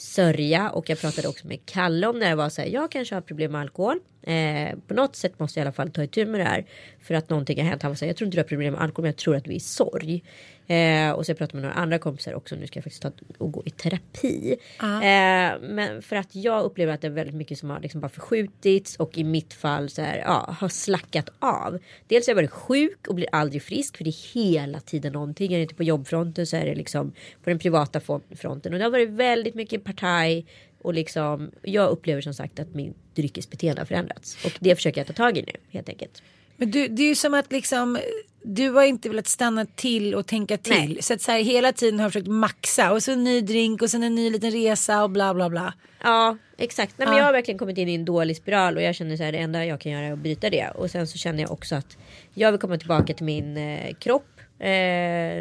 [0.00, 2.68] sörja och jag pratade också med Kalle om när jag var så här.
[2.68, 3.98] Jag kanske har problem med alkohol.
[4.28, 6.64] Eh, på något sätt måste jag i alla fall ta itu med det här.
[7.00, 7.82] För att någonting har hänt.
[7.82, 9.36] Han var så här, jag tror inte du har problem med alkohol men jag tror
[9.36, 10.22] att du är i sorg.
[10.66, 12.56] Eh, och så jag pratade med några andra kompisar också.
[12.56, 14.56] Nu ska jag faktiskt ta och gå i terapi.
[14.80, 18.08] Eh, men för att jag upplever att det är väldigt mycket som har liksom bara
[18.08, 18.96] förskjutits.
[18.96, 21.78] Och i mitt fall så här, ja, har slackat av.
[22.06, 23.96] Dels har jag varit sjuk och blir aldrig frisk.
[23.96, 25.52] För det är hela tiden någonting.
[25.52, 27.12] Är det inte på jobbfronten så är det liksom
[27.44, 28.00] på den privata
[28.36, 28.72] fronten.
[28.72, 30.46] Och det har varit väldigt mycket partaj.
[30.82, 34.44] Och liksom, jag upplever som sagt att min dryckesbeteende har förändrats.
[34.44, 36.22] Och det försöker jag ta tag i nu helt enkelt.
[36.56, 37.98] Men du, det är ju som att liksom
[38.42, 40.72] du har inte velat stanna till och tänka till.
[40.72, 41.02] Nej.
[41.02, 43.82] Så att så här, hela tiden har jag försökt maxa och så en ny drink
[43.82, 45.74] och sen en ny liten resa och bla bla bla.
[46.02, 46.98] Ja exakt.
[46.98, 47.20] Nej, men Ja.
[47.20, 49.38] Jag har verkligen kommit in i en dålig spiral och jag känner så här det
[49.38, 50.68] enda jag kan göra är att bryta det.
[50.74, 51.96] Och sen så känner jag också att
[52.34, 54.40] jag vill komma tillbaka till min eh, kropp.
[54.58, 54.66] Eh,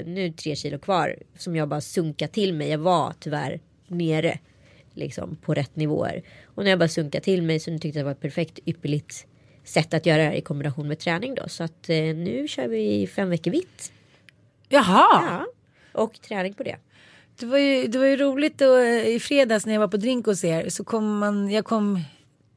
[0.06, 2.70] nu tre kilo kvar som jag bara sunkar till mig.
[2.70, 4.40] Jag var tyvärr nere
[4.98, 6.24] liksom på rätt nivåer.
[6.46, 9.26] Och när jag bara sunkar till mig så tyckte jag det var ett perfekt ypperligt
[9.64, 11.50] sätt att göra det här i kombination med träning då.
[11.50, 13.92] Så att eh, nu kör vi fem veckor vitt.
[14.70, 15.46] Jaha, Ja.
[15.92, 16.76] Och träning på det.
[17.40, 19.98] det, var ju, det var ju roligt då, eh, i fredags när jag var på
[19.98, 22.02] drink hos er så kom man, jag kom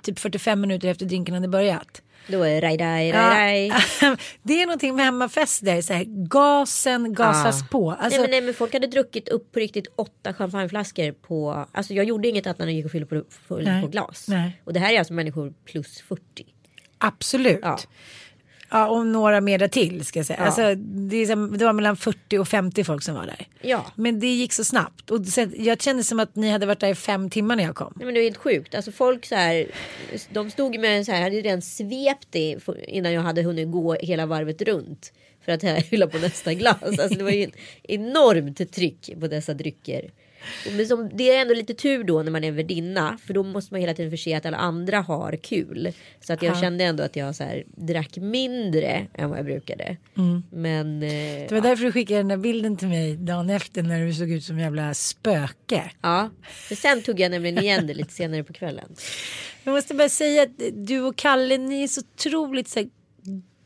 [0.02, 2.02] typ 45 minuter efter drinken hade börjat.
[2.26, 3.72] Då är det raj, raj, raj, raj.
[4.42, 7.66] det är någonting med hemmafester, så här, gasen gasas Ja.
[7.70, 7.90] på.
[7.90, 11.66] Alltså, nej, men, nej men folk hade druckit upp på riktigt åtta champagneflaskor på.
[11.72, 13.82] Alltså jag gjorde inget annat när jag gick och fyllde på, full Nej.
[13.82, 14.24] på glas.
[14.28, 14.60] Nej.
[14.64, 16.22] Och det här är alltså människor plus 40.
[16.98, 17.58] Absolut.
[17.62, 17.78] Ja.
[18.70, 18.88] Ja.
[18.88, 20.38] och några mer till ska jag säga.
[20.38, 20.44] Ja.
[20.46, 23.46] Alltså, det, är som, det var mellan 40 och 50 folk som var där.
[23.60, 23.86] Ja.
[23.94, 25.10] Men det gick så snabbt.
[25.10, 27.74] Och så, jag kände som att ni hade varit där i fem timmar när jag
[27.76, 27.92] kom.
[27.96, 28.74] Nej men det är helt sjukt.
[28.74, 29.66] Alltså folk så här.
[30.30, 31.22] De stod med en så här.
[31.22, 35.12] Hade redan svept det innan jag hade hunnit gå hela varvet runt.
[35.44, 36.82] För att hylla på nästa glas.
[36.82, 40.10] Alltså det var ju ett enormt tryck på dessa drycker.
[40.88, 43.18] Som, det är ändå lite tur då när man är värdinna.
[43.26, 45.92] För då måste man hela tiden förse att alla andra har kul.
[46.20, 46.60] Så att jag Ja.
[46.60, 49.96] kände ändå att jag så här, drack mindre än vad jag brukade.
[50.50, 51.46] Men eh, Mm.
[51.48, 54.30] Det var därför du skickade den där bilden till mig dagen efter när du såg
[54.30, 55.90] ut som en jävla spöke.
[56.02, 56.30] ja.
[56.42, 58.94] För sen tog jag nämligen igen det lite senare på kvällen.
[59.64, 62.88] Jag måste bara säga att du och Kalle, ni är så otroligt så här,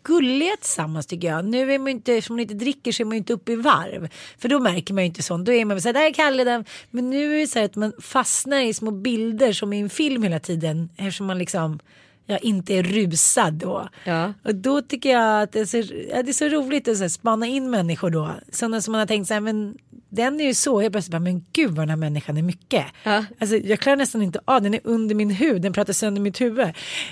[0.04, 1.44] gulliga tillsammans tycker jag.
[1.44, 4.08] Nu är man inte, eftersom man inte dricker så är man inte uppe i varv.
[4.38, 5.46] För då märker man ju inte sånt.
[5.46, 6.44] Då är man så här, där är Kalle.
[6.44, 6.64] Där.
[6.90, 9.90] Men nu är det så här att man fastnar i små bilder som i en
[9.90, 10.88] film hela tiden.
[10.96, 11.78] Eftersom man liksom
[12.26, 13.88] jag inte är rusad då.
[14.04, 14.32] Ja.
[14.44, 15.76] Och då tycker jag att det är så,
[16.10, 18.30] ja, det är så roligt att så här, spana in människor då.
[18.52, 19.78] Sådana som man har tänkt så här, men
[20.14, 22.87] den är ju så, jag plötsligt bara, men gud vad den här människan är mycket.
[23.03, 23.24] Ja.
[23.38, 26.40] Alltså, jag klarar nästan inte av den är under min hud, den pratar sönder mitt
[26.40, 26.66] huvud.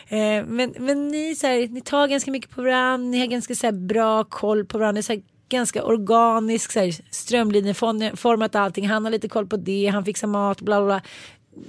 [0.09, 3.55] Eh, men, men ni, så här, ni tar ganska mycket på varandra, ni har ganska
[3.55, 5.03] så här, bra koll på varandra.
[5.03, 8.89] Så här, ganska organisk, så här, strömlinjeformat allting.
[8.89, 10.87] Han har lite koll på det, han fixar mat, bla bla.
[10.87, 11.03] bla.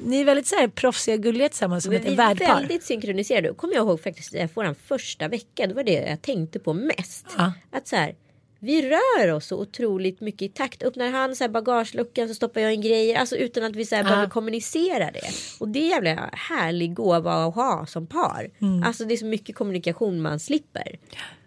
[0.06, 2.60] Ni är väldigt så här proffsiga gulliga tillsammans som ett vi är värdpar.
[2.60, 3.54] väldigt synkroniserade.
[3.54, 5.68] Kommer jag ihåg faktiskt eh, vår första vecka.
[5.68, 7.26] Det var det jag tänkte på mest.
[7.38, 7.54] Ja.
[7.72, 8.16] Att så här.
[8.64, 10.84] Vi rör oss så otroligt mycket i takt.
[10.84, 13.20] Öppnar han så här bagageluckan så stoppar jag in grejer.
[13.20, 15.22] Alltså utan att vi så här behöver kommunicera det.
[15.60, 18.50] Och det är en jävla härlig gåva att ha som par.
[18.62, 18.84] Mm.
[18.84, 21.00] Alltså det är så mycket kommunikation man slipper.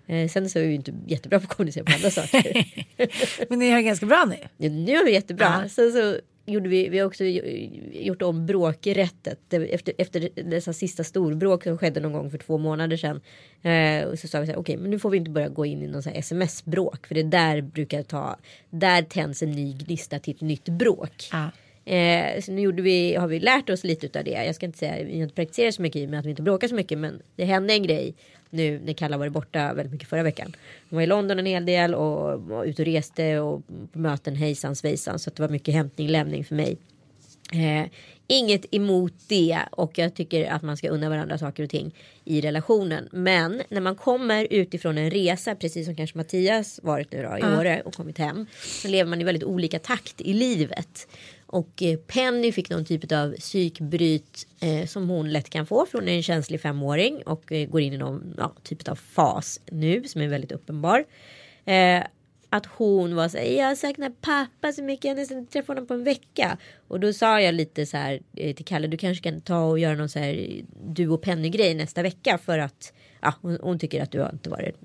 [0.06, 2.64] Eh, sen så är vi ju inte jättebra på att kommunicera på andra saker.
[3.48, 4.36] Men ni har ganska bra nu.
[4.56, 5.60] Ja, nu är vi jättebra.
[5.62, 5.68] Ja.
[5.68, 7.24] Sen så gjorde vi, vi har också
[7.92, 9.52] gjort om bråkrättet.
[9.52, 13.20] Efter, efter dessa sista storbråk som skedde någon gång för två månader sedan.
[13.62, 15.66] Eh, och så sa vi så här, okej men nu får vi inte börja gå
[15.66, 17.06] in i någon så här sms-bråk.
[17.06, 18.36] För det där brukar ta,
[18.70, 21.28] där tänds en ny gnista till ett nytt bråk.
[21.32, 21.48] Ah.
[21.86, 24.30] Eh, så nu gjorde vi, har vi lärt oss lite utav det.
[24.30, 26.30] Jag ska inte säga, vi har inte praktiserat så mycket i och med att vi
[26.30, 26.98] inte bråkar så mycket.
[26.98, 28.14] Men det hände en grej
[28.50, 30.56] nu när Kalla var borta väldigt mycket förra veckan.
[30.90, 34.36] Hon var i London en hel del och var ute och reste och på möten
[34.36, 35.18] hejsan svejsan.
[35.18, 36.76] Så det var mycket hämtning lämning för mig.
[37.52, 37.90] Eh,
[38.26, 41.94] inget emot det och jag tycker att man ska unna varandra saker och ting
[42.24, 43.08] i relationen.
[43.12, 47.56] Men när man kommer utifrån en resa, precis som kanske Mattias varit nu då, i
[47.58, 48.46] Åre och kommit hem.
[48.82, 51.08] Så lever man i väldigt olika takt i livet.
[51.46, 55.98] Och eh, Penny fick någon typ av psykbryt eh, som hon lätt kan få för
[55.98, 59.60] hon är en känslig femåring och eh, går in i någon ja, typ av fas
[59.70, 61.04] nu som är väldigt uppenbar.
[61.64, 62.02] Eh,
[62.50, 65.68] att hon var så här, jag saknar pappa så mycket, jag har nästan inte träffat
[65.68, 66.58] honom på en vecka.
[66.88, 69.78] Och då sa jag lite så här eh, till Kalle, du kanske kan ta och
[69.78, 73.58] göra någon så här eh, du och Penny grej nästa vecka för att ja, hon,
[73.62, 74.76] hon tycker att du har inte varit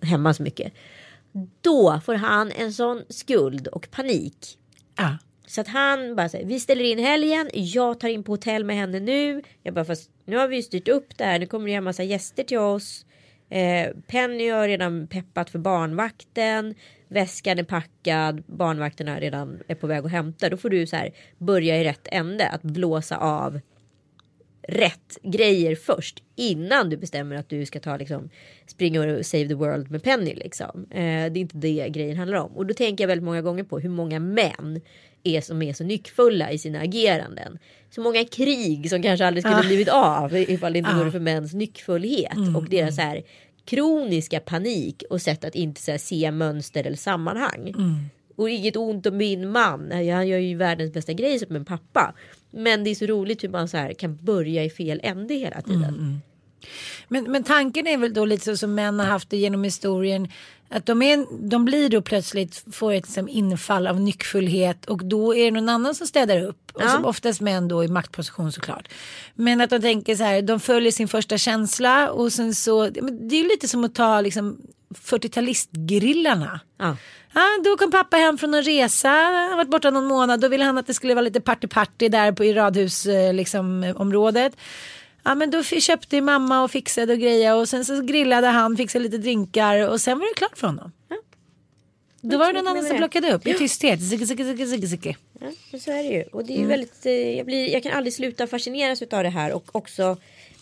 [0.00, 0.72] hemma så mycket.
[1.60, 4.58] Då får han en sån skuld och panik
[4.96, 5.14] Ah
[5.46, 8.76] så att han bara säger, vi ställer in helgen, jag tar in på hotell med
[8.76, 9.42] henne nu.
[9.62, 11.84] Jag bara, fast nu har vi ju styrt upp det här, nu kommer det en
[11.84, 13.06] massa gäster till oss.
[13.48, 16.74] Eh, Penny har redan peppat för barnvakten.
[17.08, 20.48] Väskan är packad, barnvakterna redan är på väg att hämta.
[20.48, 23.60] Då får du så här börja i rätt ände, att blåsa av
[24.68, 28.30] rätt grejer först innan du bestämmer att du ska ta liksom
[28.66, 30.86] springa och save the world med Penny liksom.
[30.90, 33.64] Eh, det är inte det grejen handlar om och då tänker jag väldigt många gånger
[33.64, 34.80] på hur många män
[35.26, 37.58] är som är så nyckfulla i sina ageranden.
[37.90, 39.62] Så många krig som kanske aldrig skulle Ah.
[39.62, 40.98] blivit av ifall det inte Ah.
[40.98, 43.22] vore för mäns nyckfullhet Mm, och deras så här
[43.64, 47.68] kroniska panik och sätt att inte här, se mönster eller sammanhang.
[47.68, 47.94] Mm.
[48.36, 49.90] Och inget ont om min man.
[49.92, 52.14] Han gör ju världens bästa grej som en pappa.
[52.50, 55.60] Men det är så roligt hur man så här kan börja i fel ände hela
[55.62, 55.84] tiden.
[55.84, 56.20] Mm,
[57.08, 60.28] Men, men tanken är väl då lite så som män har haft det genom historien.
[60.68, 65.34] Att de, är, de blir då plötsligt, får ett liksom infall av nyckfullhet och då
[65.34, 66.70] är det någon annan som städar upp.
[66.72, 66.88] Och Ja.
[66.88, 68.88] som oftast män då i maktposition såklart.
[69.34, 73.36] Men att de tänker så här, de följer sin första känsla och sen så, det
[73.36, 74.56] är lite som att ta liksom
[74.94, 76.60] 40-talistgrillarna.
[76.78, 76.96] Ja.
[77.34, 80.64] Ja, då kom pappa hem från en resa, han varit borta någon månad, då ville
[80.64, 83.34] han att det skulle vara lite party-party där på, i radhusområdet.
[83.34, 84.56] Liksom, eh, området.
[85.26, 89.02] Ja, men då köpte mamma och fixade och grejade och sen så grillade han, fixade
[89.04, 90.92] lite drinkar och sen var det klart för honom.
[92.20, 94.08] Då var det någon annan som plockade upp i tysthet.
[94.10, 95.16] Zicke, zicke, zicke, zicke, zicke.
[95.40, 96.22] Ja, men så är det ju.
[96.22, 96.68] Och det är ju Mm.
[96.68, 100.16] väldigt, eh, jag, blir, jag kan aldrig sluta fascineras av det här och också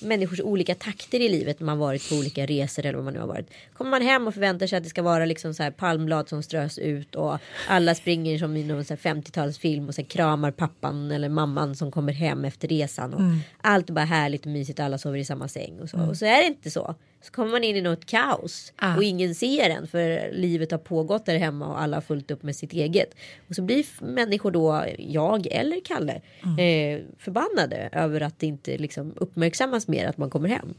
[0.05, 3.21] människors olika takter i livet när man varit på olika resor eller vad man nu
[3.21, 3.51] har varit.
[3.77, 6.43] Kommer man hem och förväntar sig att det ska vara liksom så här palmblad som
[6.43, 7.39] strös ut och
[7.69, 11.77] alla springer som i någon så här 50-talsfilm och så här kramar pappan eller mamman
[11.77, 13.39] som kommer hem efter resan och Mm.
[13.61, 15.99] allt är bara härligt och mysigt alla sover i samma säng och så.
[16.01, 16.95] Och så är det inte så.
[17.25, 18.97] Så kommer man in i något kaos Ah.
[18.97, 22.43] och ingen ser en för livet har pågått där hemma och alla har fullt upp
[22.43, 23.15] med sitt eget.
[23.49, 26.21] Och så blir människor då, jag eller Kalle,
[26.59, 30.75] eh, förbannade över att det inte liksom uppmärksammas mer att man kommer hem.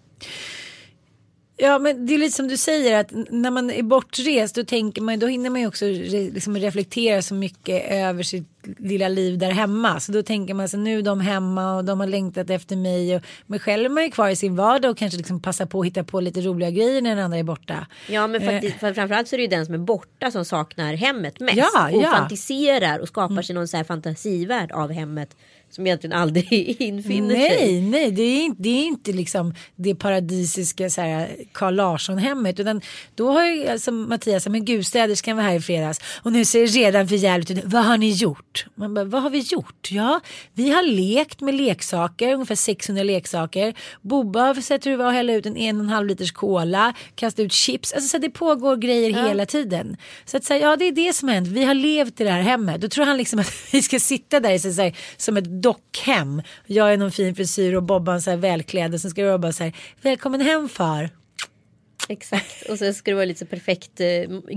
[1.57, 5.01] Ja men det är lite som du säger att när man är bortrest då tänker
[5.01, 9.37] man då hinner man ju också re, liksom reflektera så mycket över sitt lilla liv
[9.37, 9.99] där hemma.
[9.99, 13.15] Så då tänker man sig nu är de hemma och de har längtat efter mig.
[13.15, 15.79] Och, men själv är man ju kvar i sin vardag och kanske liksom passar på
[15.79, 17.87] att hitta på lite roliga grejer när den andra är borta.
[18.09, 20.93] Ja men faktiskt, för framförallt så är det ju den som är borta som saknar
[20.93, 21.57] hemmet mest.
[21.57, 22.11] Ja, och ja.
[22.11, 25.35] fantiserar och skapar sig någon så här fantasivärld av hemmet.
[25.75, 27.81] Som egentligen aldrig infinner sig.
[27.81, 32.17] Nej, nej, det är inte, det är inte liksom det paradisiska så här Carl Larsson
[32.17, 32.81] hemmet utan
[33.15, 36.59] då har ju alltså Mattias men gud städerskan var här i fredags och nu ser
[36.59, 37.61] det redan för jävligt ut.
[37.65, 38.65] Vad har ni gjort?
[38.75, 39.91] Man bara, vad har vi gjort?
[39.91, 40.19] Ja,
[40.53, 43.73] vi har lekt med leksaker, ungefär 600 leksaker.
[44.01, 46.31] Bobba har sett hur det var att hälla ut en en och en halv liters
[46.31, 47.93] cola, kasta ut chips.
[47.93, 49.97] Alltså så här, det pågår grejer hela tiden.
[50.25, 51.47] Så att säga, ja det är det som har hänt.
[51.47, 52.81] Vi har levt i det här hemmet.
[52.81, 56.41] Då tror han liksom att vi ska sitta där i så här, som ett dockhem.
[56.65, 59.51] Jag är någon fin frisyr och Bobban så här välklädd och sen ska jag bara
[59.51, 61.10] så här, välkommen hem far.
[62.10, 62.69] Exakt.
[62.69, 64.08] Och sen ska det vara lite så perfekt eh,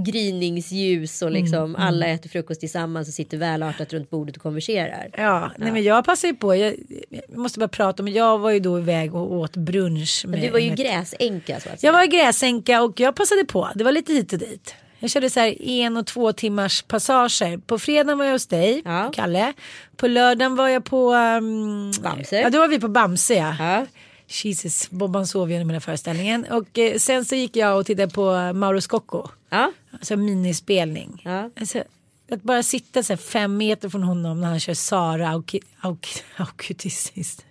[0.07, 5.11] gryningsljus och liksom alla äter frukost tillsammans och sitter välartat runt bordet och konverserar.
[5.16, 6.55] Ja, nej men jag passar ju på.
[6.55, 6.75] Jag,
[7.09, 10.25] jag måste bara prata om, jag var ju då iväg och åt brunch.
[10.25, 11.88] Med, Men du var ju gräsänka så att säga.
[11.88, 13.68] Jag var gräsänka och jag passade på.
[13.75, 14.75] Det var lite hit och dit.
[14.98, 17.58] Jag körde så här en och två timmars passager.
[17.58, 19.11] På fredagen var jag hos dig, Ja.
[19.14, 19.52] Kalle.
[19.96, 21.14] På lördagen var jag på...
[21.14, 22.40] Um, Bamse.
[22.40, 23.34] Ja, då var vi på Bamse.
[23.34, 23.56] Ja.
[23.58, 23.87] Ja.
[24.28, 26.46] Jesus, Bobban sov ju under hela föreställningen.
[26.50, 29.28] Och eh, sen så gick jag och tittade på Mauro Scocco.
[29.50, 29.72] Ja.
[29.92, 31.22] Alltså minispelning.
[31.24, 31.50] Ja.
[31.61, 31.82] Alltså,
[32.30, 36.24] att bara sitta så här fem meter från honom när han kör Sara auk, auk,
[36.37, 37.44] aukutistiskt.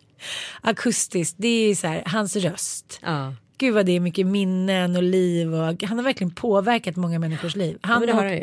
[0.61, 1.35] Akustiskt.
[1.37, 2.99] Det är så här, hans röst.
[3.01, 3.33] ja.
[3.57, 7.55] Gud vad det är mycket minnen och liv och han har verkligen påverkat många människors
[7.55, 7.77] liv.
[7.81, 8.41] ja Han, har och,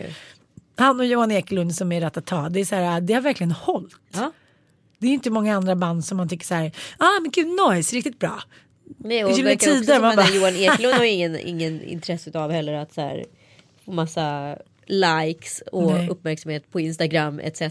[0.76, 3.94] han och Johan Ekelund som är Ratata, det är så här, det har verkligen hållit.
[4.12, 4.32] Ja.
[4.98, 7.96] Det är inte många andra band som man tycker så här, ah men gud noise,
[7.96, 8.42] riktigt bra.
[8.98, 12.50] Nej, och verkar också Tider, som att bara- Johan Eklund har ingen, ingen intresse av
[12.50, 13.24] heller att så här
[13.84, 16.08] massa likes och Nej.
[16.08, 17.62] uppmärksamhet på Instagram etc.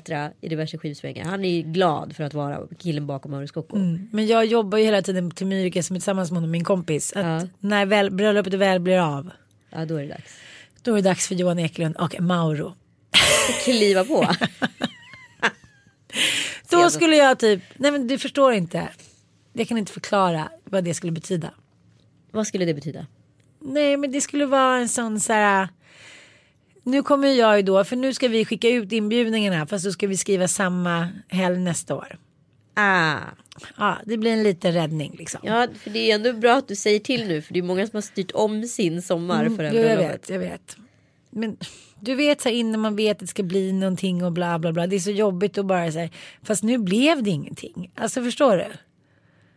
[0.42, 1.26] i diverse skivsvängar.
[1.26, 3.76] Han är ju glad för att vara killen bakom Scocco.
[3.76, 4.10] Mm.
[4.12, 7.14] Men jag jobbar ju hela tiden till Myrika som är tillsammans med honom, min kompis.
[7.14, 7.48] Att Ja.
[7.60, 9.30] när väl, bröllopet väl blir av,
[9.70, 10.38] Ja då är det dags.
[10.82, 12.74] då är det dags för Johan Ekelund och Mauro.
[13.64, 14.28] Kliva på.
[16.70, 18.88] Då skulle jag typ, nej men du förstår inte.
[19.54, 21.52] Jag kan inte förklara vad det skulle betyda.
[22.32, 23.06] Vad skulle det betyda?
[23.60, 25.68] Nej men det skulle vara en sån så här.
[26.84, 30.08] Nu kommer jag ju då, för nu ska vi skicka ut inbjudningarna fast då ska
[30.08, 32.18] vi skriva samma helg nästa år.
[32.74, 33.18] Ah.
[33.78, 35.42] Ja, det blir en liten räddning liksom.
[35.44, 37.88] Ja för det är ändå bra att du säger till nu för det är många
[37.88, 40.78] som har styrt om sin sommar för det här Jo, jag vet, jag vet.
[41.30, 41.58] Men
[42.00, 44.72] du vet så här innan man vet att det ska bli någonting och bla bla
[44.72, 44.88] bla.
[44.88, 46.10] Det är så jobbigt att bara säga.
[46.44, 47.92] Fast nu blev det ingenting.
[47.96, 48.66] Alltså förstår du?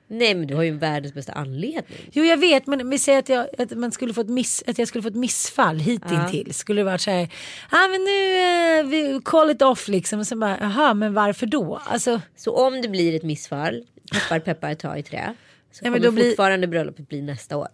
[0.09, 1.85] Nej men du har ju världens bästa anledning.
[2.13, 4.79] Jo jag vet men vi säger att jag, att man skulle få ett miss, att
[4.79, 6.59] jag skulle få ett missfall hittills.
[6.59, 7.29] Skulle det varit så här.
[7.71, 10.19] Ja men nu eh, vi call it off liksom.
[10.21, 11.81] Och sen bara jaha men varför då?
[11.87, 15.35] Alltså Så om det blir ett missfall, peppar peppar ta i trä.
[15.73, 17.69] Så Ja, men kommer då blir- fortfarande bröllopet bli nästa år.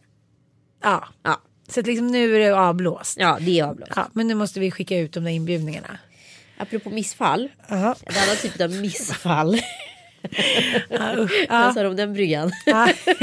[0.82, 1.08] ja.
[1.22, 3.16] Ja, Så att liksom nu är det avblåst.
[3.20, 3.92] ja det är avblåst.
[3.96, 5.98] Ja, men nu måste vi skicka ut de där inbjudningarna.
[6.58, 7.48] Apropå missfall.
[7.68, 7.76] Ja.
[8.06, 9.56] En annan typ av missfall.
[10.88, 11.46] Ja, usch.
[11.48, 12.52] Sa du om den bryggan?
[12.66, 12.88] Ja,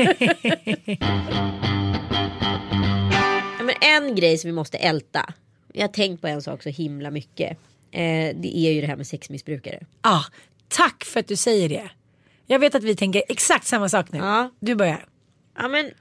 [3.63, 5.33] men en grej som vi måste älta.
[5.73, 7.57] Jag har tänkt på en sak så himla mycket.
[7.91, 9.79] Eh, det är ju det här med sexmissbrukare.
[10.01, 10.23] Ja,
[10.67, 11.89] tack för att du säger det.
[12.45, 14.17] Jag vet att vi tänker exakt samma sak nu.
[14.17, 14.51] Ja.
[14.59, 15.05] Du börjar.
[15.57, 15.91] Ja, men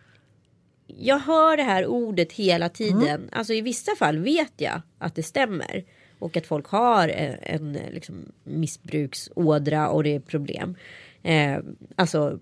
[0.87, 3.29] jag hör det här ordet hela tiden.
[3.33, 5.85] Alltså i vissa fall vet jag att det stämmer.
[6.19, 10.77] Och att folk har en, en liksom, missbruksådra och det är problem.
[11.23, 11.59] Eh,
[11.97, 12.39] alltså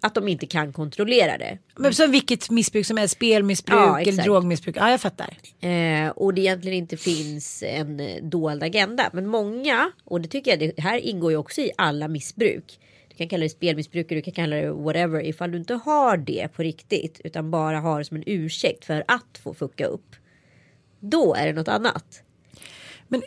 [0.00, 1.58] att de inte kan kontrollera det.
[1.76, 4.76] Men som vilket missbruk som helst, spelmissbruk Ja, eller drogmissbruk.
[4.76, 5.36] Ja, jag fattar.
[5.60, 9.10] Eh, och det egentligen inte finns en eh, dold agenda.
[9.12, 12.80] Men många, och det tycker jag det här ingår ju också i alla missbruk.
[13.08, 15.26] Du kan kalla det spelmissbruk, du kan kalla det whatever.
[15.26, 19.04] Ifall du inte har det på riktigt utan bara har det som en ursäkt för
[19.08, 20.16] att få fucka upp.
[21.00, 22.22] Då är det något annat.
[23.08, 23.22] Men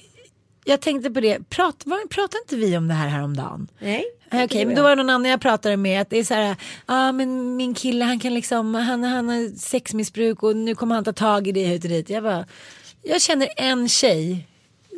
[0.65, 3.67] jag tänkte på det, Prat, var, pratade inte vi om det här häromdagen?
[3.79, 4.05] Nej.
[4.31, 6.33] Eh, Okej, men då var det någon annan jag pratade med att det är så
[6.33, 10.95] här, ah, men min kille han kan liksom, han, han har sexmissbruk och nu kommer
[10.95, 12.09] han ta tag i det hit och dit.
[12.09, 12.45] Jag bara,
[13.03, 14.47] jag känner en tjej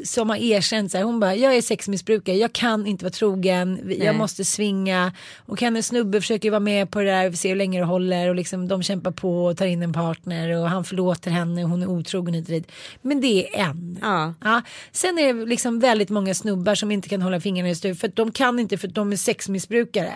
[0.04, 3.80] som har erkänt så här, hon bara, jag är sexmissbrukare, jag kan inte vara trogen,
[3.88, 4.18] jag Nej.
[4.18, 5.14] måste svinga.
[5.46, 8.30] Och hennes snubbe försöker vara med på det där, vi ser hur länge det håller
[8.30, 11.82] och liksom de kämpar på och tar in en partner och han förlåter henne, hon
[11.82, 12.72] är otrogen hit och dit.
[13.02, 14.00] Men det är en.
[14.02, 14.34] Ja.
[14.44, 14.62] Ja,
[14.92, 18.08] sen är det liksom väldigt många snubbar som inte kan hålla fingrarna i styr för
[18.08, 20.14] att de kan inte för att de är sexmissbrukare.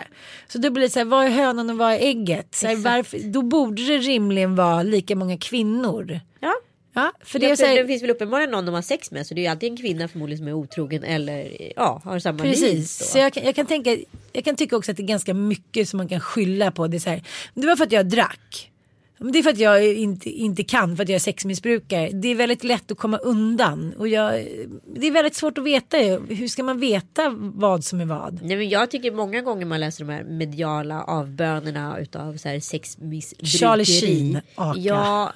[0.48, 2.54] Så då blir det så här, vad är hönan och vad är ägget?
[2.54, 6.20] Så här, varför, då borde det rimligen vara lika många kvinnor.
[6.40, 6.54] Ja.
[6.92, 9.26] Ja, för Det, är så här, det finns väl uppenbarligen någon de har sex med
[9.26, 12.38] så det är ju alltid en kvinna förmodligen som är otrogen eller ja, har samma.
[12.38, 13.96] Precis, så jag kan, jag, kan tänka,
[14.32, 16.86] jag kan tycka också att det är ganska mycket som man kan skylla på.
[16.86, 17.22] Det, är så här,
[17.54, 18.70] det var för att jag drack.
[19.20, 22.10] Det är för att jag inte, inte kan, för att jag är sexmissbrukare.
[22.12, 23.94] Det är väldigt lätt att komma undan.
[23.98, 24.32] Och jag,
[24.96, 25.96] det är väldigt svårt att veta.
[26.28, 28.42] Hur ska man veta vad som är vad?
[28.42, 32.60] Nej, men jag tycker många gånger man läser de här mediala avbönerna utav så här
[32.60, 33.58] sexmissbrukeri.
[33.58, 34.80] Charlie Sheen, aka.
[34.80, 35.32] Ja,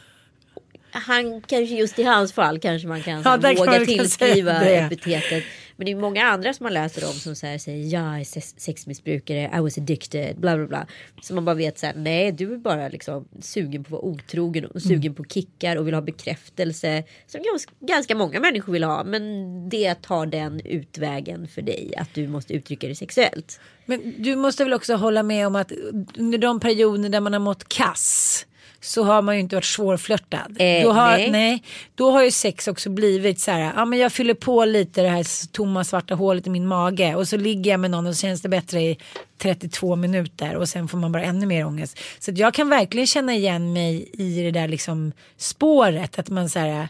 [0.92, 5.44] han kanske just i hans fall kanske man kan Ja, här, våga tillskriva epitetet.
[5.76, 8.24] Men det är många andra som man läser om som så här säger jag är
[8.24, 10.86] sex- sexmissbrukare, I was addicted, bla bla bla.
[11.22, 14.12] Så man bara vet så här, nej du är bara liksom sugen på att vara
[14.12, 15.14] otrogen och sugen Mm.
[15.14, 17.04] på kickar och vill ha bekräftelse.
[17.26, 19.04] Som gans- ganska många människor vill ha.
[19.04, 19.22] Men
[19.68, 23.60] det tar den utvägen för dig att du måste uttrycka dig sexuellt.
[23.86, 25.72] Men du måste väl också hålla med om att
[26.18, 28.46] under de perioder där man har mått kass
[28.82, 30.56] så har man ju inte varit svårflörtad.
[30.58, 31.30] Eh, då, har, nej.
[31.30, 31.62] nej.
[31.94, 35.08] då har ju sex också blivit så här, ja men jag fyller på lite det
[35.08, 38.20] här tomma svarta hålet i min mage och så ligger jag med någon och så
[38.20, 38.98] känns det bättre i
[39.38, 41.98] 32 minuter och sen får man bara ännu mer ångest.
[42.18, 46.58] Så jag kan verkligen känna igen mig i det där liksom spåret att man så
[46.58, 46.88] här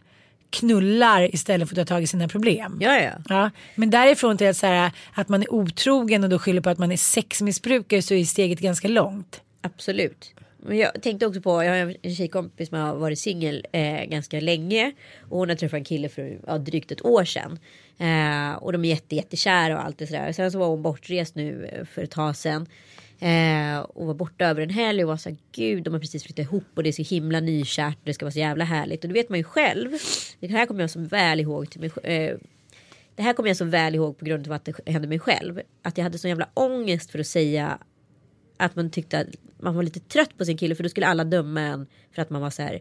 [0.50, 2.78] knullar istället för att ta tag i sina problem.
[2.80, 3.12] Ja, ja.
[3.28, 6.70] Ja, men därifrån till att, så här, att man är otrogen och då skyller på
[6.70, 9.40] att man är sexmissbrukare så är steget ganska långt.
[9.60, 10.34] Absolut.
[10.64, 14.40] Men jag tänkte också på, jag har en tjejkompis som har varit singel eh, ganska
[14.40, 14.92] länge.
[15.30, 17.58] Och hon har träffat en kille för ja, drygt ett år sedan.
[17.98, 20.32] Eh, och de är jätte, jättekära och allt det sådär.
[20.32, 22.66] Sen så var hon bortrest nu eh, för ett tag sedan.
[23.20, 26.24] Eh, och var borta över en helg och var så här, gud de har precis
[26.24, 29.04] flyttat ihop och det är så himla nykärt och det ska vara så jävla härligt.
[29.04, 29.90] Och det vet man ju själv.
[30.40, 32.36] Det här kommer jag så väl ihåg till mig eh,
[33.14, 35.60] det här kommer jag så väl ihåg på grund av att det hände mig själv.
[35.82, 37.78] Att jag hade så jävla ångest för att säga
[38.64, 39.26] att man tyckte att
[39.60, 42.30] man var lite trött på sin kille för då skulle alla döma en för att
[42.30, 42.80] man var så här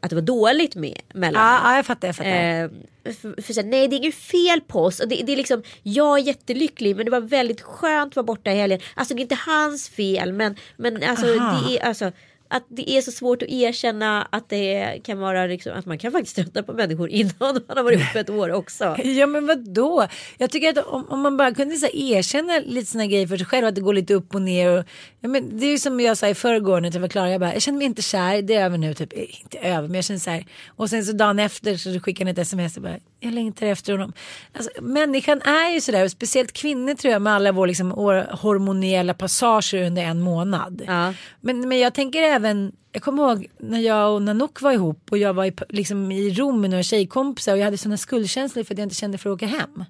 [0.00, 2.08] att det var dåligt med mellan Ja, ja jag fattar.
[2.08, 2.64] Jag fattar.
[2.64, 2.70] Eh,
[3.04, 5.00] för, för så här, nej det är inget fel på oss.
[5.00, 8.24] Och det, det är liksom, jag är jättelycklig men det var väldigt skönt att vara
[8.24, 8.80] borta i helgen.
[8.94, 11.60] Alltså det är inte hans fel men, men alltså, Aha.
[11.68, 12.12] det är, alltså
[12.50, 16.12] att det är så svårt att erkänna att det kan vara liksom, att man kan
[16.12, 18.96] faktiskt tröttna på människor innan man har varit uppe ett år också.
[19.04, 19.80] Ja men vadå?
[19.80, 20.08] då?
[20.38, 23.46] Jag tycker att om, om man bara kunde så erkänna lite sådana grejer för sig
[23.46, 24.78] själv att det går lite upp och ner.
[24.78, 24.84] Och,
[25.20, 27.26] ja, men det är ju som jag sa i förrgår när jag var klar.
[27.26, 28.42] Jag bara jag känner mig inte kär.
[28.42, 28.94] Det är över nu.
[28.94, 30.46] Typ, eh, inte över men jag känner så här.
[30.68, 33.92] Och sen så dagen efter så skickar han ett sms och bara jag längtar efter
[33.92, 34.12] honom.
[34.52, 37.90] Alltså, människan är ju sådär speciellt kvinnor tror jag med alla vår liksom,
[38.30, 40.82] hormoniella passager under en månad.
[40.86, 41.14] Ja.
[41.40, 45.18] Men, men jag tänker även, jag kommer ihåg när jag och Nanook var ihop och
[45.18, 48.74] jag var i, liksom, i Rom med några tjejkompisar och jag hade sådana skuldkänslor för
[48.74, 49.84] att jag inte kände för att åka hem.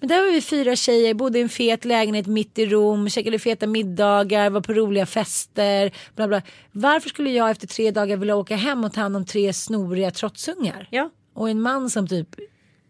[0.00, 3.38] Men där var vi fyra tjejer, bodde i en fet lägenhet mitt i Rom, käkade
[3.38, 5.92] feta middagar, var på roliga fester.
[6.16, 6.42] Bla bla.
[6.72, 10.10] Varför skulle jag efter tre dagar vilja åka hem och ta hand om tre snoriga
[10.10, 10.88] trotsungar?
[10.90, 11.10] Ja.
[11.34, 12.28] Och en man som typ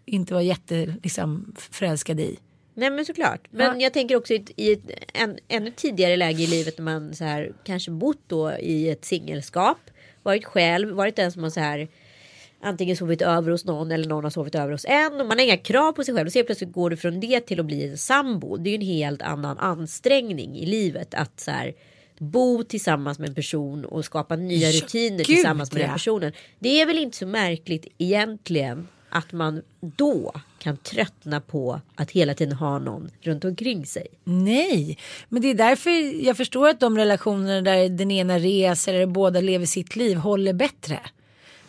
[0.05, 2.39] inte var jätte liksom, förälskad i.
[2.75, 3.49] Nej men såklart.
[3.51, 3.85] Men Ja.
[3.85, 4.81] jag tänker också i i ett
[5.15, 9.05] en, ännu tidigare läge i livet när man så här kanske bott då i ett
[9.05, 9.79] singelskap.
[10.23, 11.89] Varit själv, varit den som har så här
[12.63, 15.21] antingen sovit över hos någon eller någon har sovit över hos en.
[15.21, 16.27] Och man har inga krav på sig själv.
[16.27, 18.57] Och så helt plötsligt går du från det till att bli en sambo.
[18.57, 21.15] Det är ju en helt annan ansträngning i livet.
[21.15, 21.75] Att så här
[22.23, 26.33] bo tillsammans med en person och skapa nya Ja, rutiner gud, tillsammans med den personen.
[26.59, 32.35] Det är väl inte så märkligt egentligen att man då kan tröttna på att hela
[32.35, 34.07] tiden ha någon runt omkring sig.
[34.25, 34.99] Nej,
[35.29, 35.91] men det är därför
[36.27, 40.53] jag förstår att de relationerna där den ena reser eller båda lever sitt liv håller
[40.53, 41.01] bättre.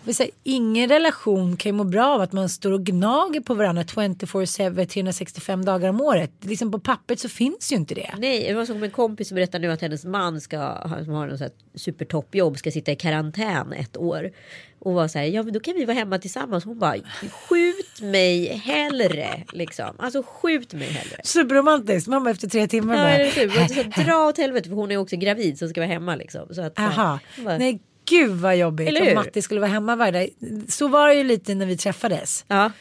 [0.05, 3.83] Här, ingen relation kan ju må bra av att man står och gnager på varandra
[3.83, 6.31] 24-7 365 dagar om året.
[6.41, 8.09] Liksom på pappret så finns ju inte det.
[8.17, 11.27] Nej, det var som en kompis som berättade nu att hennes man ska, som har
[11.27, 14.31] något så här supertoppjobb ska sitta i karantän ett år.
[14.79, 16.63] Och var så här, ja men då kan vi vara hemma tillsammans.
[16.65, 16.95] Hon bara,
[17.31, 19.43] skjut mig hellre.
[19.53, 19.95] Liksom.
[19.97, 21.17] Alltså skjut mig hellre.
[21.23, 23.11] Superromantiskt, mamma efter tre timmar Ja, bara.
[23.11, 23.47] eller hur?
[23.47, 26.15] Och så här, Dra åt helvete för hon är också gravid som ska vara hemma
[26.15, 26.47] liksom.
[26.55, 29.13] Så att, Aha, bara, nej gud vad jobbigt om?
[29.15, 30.29] Matti skulle vara hemma varje dag.
[30.67, 32.45] Så var det ju lite när vi träffades.
[32.47, 32.71] Ja,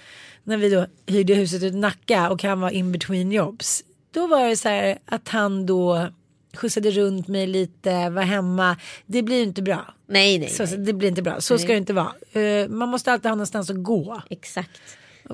[0.45, 3.85] när vi då hyrde huset ut Nacka och han var in between jobs.
[4.14, 6.09] Då var det så här att han då
[6.55, 8.77] skjutsade runt mig lite, var hemma.
[9.07, 9.95] Det blir ju inte bra.
[10.07, 10.49] nej nej.
[10.49, 10.77] Så, nej.
[10.79, 11.41] det blir inte bra.
[11.41, 12.12] Så ska det inte vara.
[12.33, 14.23] Eh, man måste alltid ha någonstans att gå.
[14.31, 14.70] Exakt.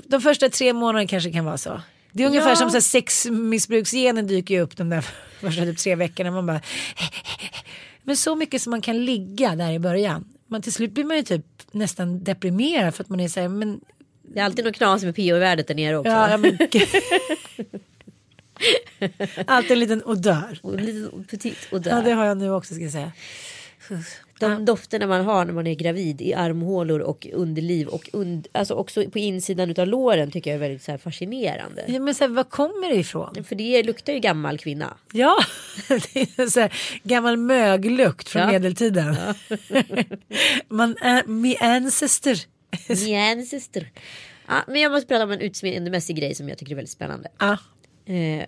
[0.04, 1.80] De första tre månaderna kanske kan vara så.
[2.12, 2.56] Det är ungefär Ja.
[2.56, 5.04] som så sexmissbruksgenen dyker upp de där
[5.40, 6.30] första typ tre veckorna.
[6.30, 6.60] Man bara...
[8.08, 10.24] Men så mycket som man kan ligga där i början.
[10.46, 13.48] Man, till slut blir man ju typ nästan deprimerad för att man är så här,
[13.48, 13.80] men
[14.22, 16.10] Det är alltid något knas med PO-värdet där nere också.
[16.10, 16.50] Ja, men.
[19.46, 20.58] Alltid en liten odör.
[20.62, 23.12] Och lite petit och Ja, det har jag nu också ska jag säga.
[24.40, 28.74] De dofterna man har när man är gravid i armhålor och underliv och und alltså
[28.74, 31.84] också på insidan utav låren tycker jag är väldigt så fascinerande.
[31.88, 33.44] Ja, men så här, var kommer det ifrån?
[33.44, 34.96] För det luktar ju gammal kvinna.
[35.12, 35.36] Ja,
[35.88, 36.72] det är så här
[37.02, 38.48] gammal möglukt från Ja.
[38.52, 39.16] medeltiden.
[40.68, 42.36] Man är min ancestor.
[43.04, 43.90] Min syster.
[44.48, 47.28] Ja, men jag måste prata om en utseendemässig grej som jag tycker är väldigt spännande.
[47.38, 47.52] Ja.
[48.14, 48.44] Eh,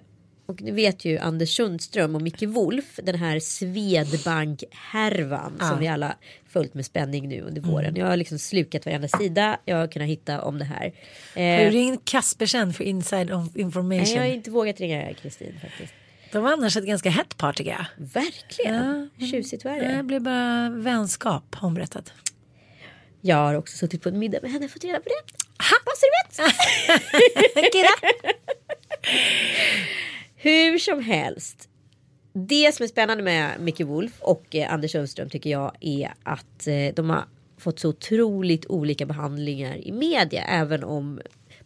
[0.51, 6.16] och ni vet ju Anders Sundström och Micke Wolf, den här Swedbank-härvan som vi alla
[6.48, 7.96] följt med spänning nu under våren.
[7.96, 10.92] Jag har liksom slukat varenda sida jag har kunnat hitta om det här.
[11.34, 14.07] Har Eh, du ringt Kaspersen för inside of nej, information?
[14.14, 15.92] jag har inte vågat ringa Kristin faktiskt.
[16.32, 17.84] De var annars ett ganska hett par tycker jag.
[17.96, 20.03] Verkligen, tjusigt var Det det.
[20.03, 22.12] blev bara vänskap har hon berättat.
[23.20, 25.22] Jag har också suttit på en middag med henne och fått reda på det.
[25.84, 26.11] Bara så du
[26.42, 26.51] vet.
[30.43, 31.68] Hur som helst.
[32.32, 36.66] Det som är spännande med Micke Wolf och eh, Anders Sundström tycker jag är att
[36.66, 37.24] eh, de har
[37.59, 40.43] fått så otroligt olika behandlingar i media.
[40.43, 41.20] Även om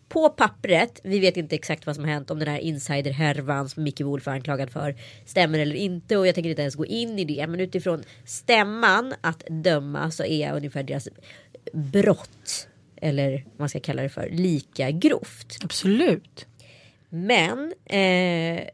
[0.08, 3.82] på pappret, vi vet inte exakt vad som har hänt om den här insiderhärvan som
[3.82, 4.96] Micke Wolf är anklagad för
[5.26, 7.46] stämmer eller inte och jag tänker inte ens gå in i det.
[7.46, 11.08] Men utifrån stämman att döma så är ungefär deras
[11.72, 15.58] brott eller vad man ska kalla det för lika grovt.
[15.64, 16.46] Absolut.
[17.14, 18.68] Men eh,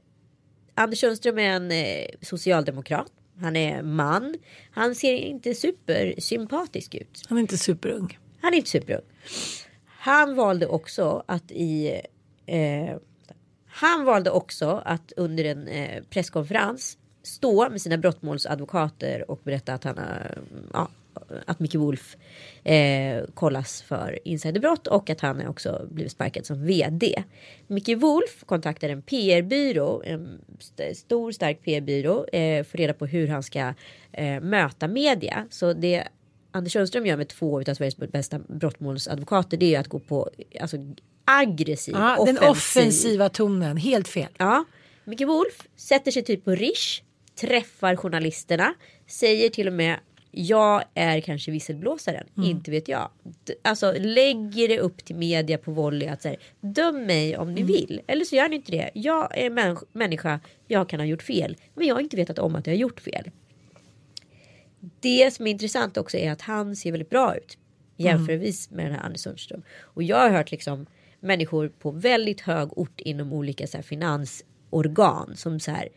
[0.75, 3.13] Anders Sundström är en eh, socialdemokrat.
[3.41, 4.35] Han är man.
[4.71, 7.23] Han ser inte supersympatisk ut.
[7.29, 8.19] Han är inte superung.
[8.41, 9.05] Han är inte superung.
[9.87, 12.01] Han valde också att i
[12.47, 12.97] eh,
[13.67, 19.85] Han valde också att under en eh, presskonferens stå med sina brottmålsadvokater och berätta att
[19.85, 20.39] han har,
[20.73, 20.89] ja,
[21.47, 22.17] att Micke Wolf
[22.65, 27.23] eh, kollas för insiderbrott och att han också blivit sparkad som vd.
[27.67, 33.29] Micke Wolf kontaktar en PR-byrå, en st- stor stark PR-byrå, eh, för reda på hur
[33.29, 33.75] han ska
[34.13, 35.47] eh, möta media.
[35.51, 36.09] Så det
[36.53, 40.77] Anders Sundström gör med två av Sveriges bästa brottmålsadvokater det är att gå på alltså,
[41.25, 44.29] aggressiv, Ja, den offensiva tonen, helt fel.
[44.39, 44.65] Ja,
[45.05, 47.03] Micke Wolf sätter sig typ på Rish,
[47.41, 48.75] träffar journalisterna,
[49.07, 49.99] säger till och med
[50.31, 53.11] jag är kanske visselblåsaren, inte vet jag.
[53.63, 58.01] Alltså lägger det upp till media på volley att säga döm mig om ni vill.
[58.07, 58.91] Eller så gör ni inte det.
[58.95, 61.57] Jag är människ- människa, jag kan ha gjort fel.
[61.75, 63.31] Men jag har inte vetat om att jag har gjort fel.
[65.01, 67.59] Det som är intressant också är att han ser väldigt bra ut.
[67.97, 69.63] Jämförvis med den här Anders Sundström.
[69.81, 70.87] Och jag har hört liksom
[71.21, 75.89] människor på väldigt hög ort inom olika så här, finansorgan som så här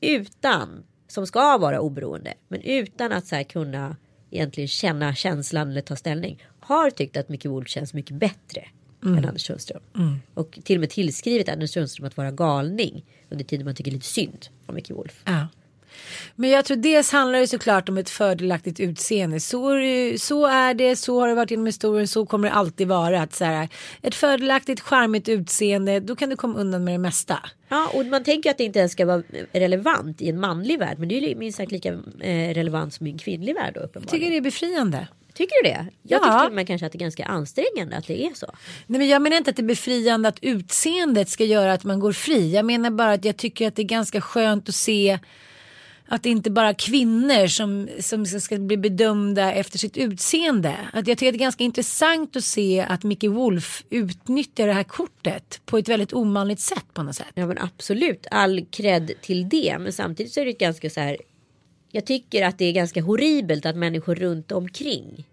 [0.00, 3.96] utan som ska vara oberoende men utan att så här, kunna
[4.30, 8.64] egentligen känna känslan eller ta ställning har tyckt att Micke Wolf känns mycket bättre
[9.04, 9.82] än Anders Sundström.
[10.34, 14.06] Och till och med tillskrivit Anders Sundström att vara galning under tiden man tycker lite
[14.06, 15.22] synd om Micke Wolf.
[15.24, 15.48] Ja.
[16.34, 19.40] Men jag tror dels handlar det såklart om ett fördelaktigt utseende.
[19.40, 22.54] Så är, det, så är det, så har det varit genom historien, så kommer det
[22.54, 23.22] alltid vara.
[23.22, 23.68] Att så här,
[24.02, 27.38] ett fördelaktigt, charmigt utseende, då kan du komma undan med det mesta.
[27.68, 29.22] Ja, och man tänker att det inte ens ska vara
[29.52, 30.98] relevant i en manlig värld.
[30.98, 31.88] Men det är ju minst sagt lika
[32.20, 34.20] eh, relevant som i en kvinnlig värld då, Jag uppenbarligen.
[34.20, 35.08] tycker det är befriande.
[35.34, 35.86] Tycker du det?
[36.02, 36.40] Jag Ja.
[36.40, 38.46] tycker med kanske att det är ganska ansträngande att det är så.
[38.86, 42.00] Nej, men jag menar inte att det är befriande att utseendet ska göra att man
[42.00, 42.54] går fri.
[42.54, 45.18] Jag menar bara att jag tycker att det är ganska skönt att se
[46.12, 50.76] att det inte bara är kvinnor som, som ska bli bedömda efter sitt utseende.
[50.92, 54.72] Att jag tycker att det är ganska intressant att se att Mickey Wolf utnyttjar det
[54.72, 57.32] här kortet på ett väldigt omanligt sätt på något sätt.
[57.34, 59.76] Ja men absolut, all cred till det.
[59.80, 61.16] Men samtidigt så är det ganska så här.
[61.90, 65.26] Jag tycker att det är ganska horribelt att människor runt omkring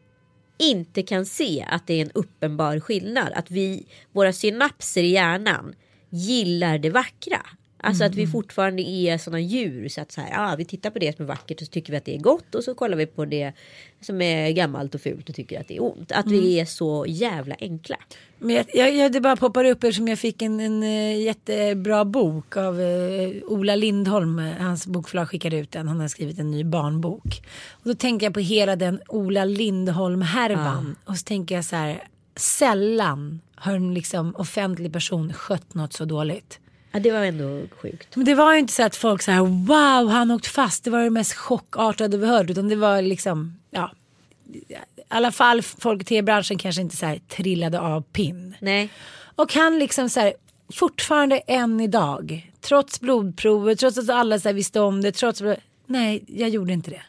[0.57, 3.33] inte kan se att det är en uppenbar skillnad.
[3.33, 5.75] Att vi, våra synapser i hjärnan
[6.09, 7.41] gillar det vackra.
[7.83, 10.99] Alltså att vi fortfarande är sådana djur så att så här, ja, vi tittar på
[10.99, 12.97] det som är vackert och så tycker vi att det är gott och så kollar
[12.97, 13.53] vi på det
[14.01, 16.11] som är gammalt och fult och tycker att det är ont.
[16.11, 17.97] Att vi är så jävla enkla.
[18.39, 22.05] Men jag, jag, jag, det bara poppar upp eftersom jag fick en, en eh, jättebra
[22.05, 24.37] bok av eh, Ola Lindholm.
[24.59, 25.87] Hans bokförlag skickade ut den.
[25.87, 27.41] Han har skrivit en ny barnbok.
[27.71, 30.95] Och då tänker jag på hela den Ola Lindholm-härvan.
[31.05, 32.03] Och så tänker jag så här.
[32.35, 36.59] Sällan har en liksom offentlig person skött något så dåligt.
[36.91, 38.15] Ja, det var ändå sjukt.
[38.15, 40.83] Men det var ju inte så att folk så här wow han åkt fast.
[40.83, 42.49] Det var det mest chockartade vi hört.
[42.49, 43.91] Utan det var liksom ja.
[44.53, 44.75] I
[45.07, 48.55] alla fall folk i tv-branschen kanske inte så här trillade av pinn.
[48.59, 48.89] Nej.
[49.35, 50.33] Och han liksom så här,
[50.73, 55.41] fortfarande än idag, trots blodprover, trots att alla så här visste om det, trots
[55.85, 57.01] nej, jag gjorde inte det.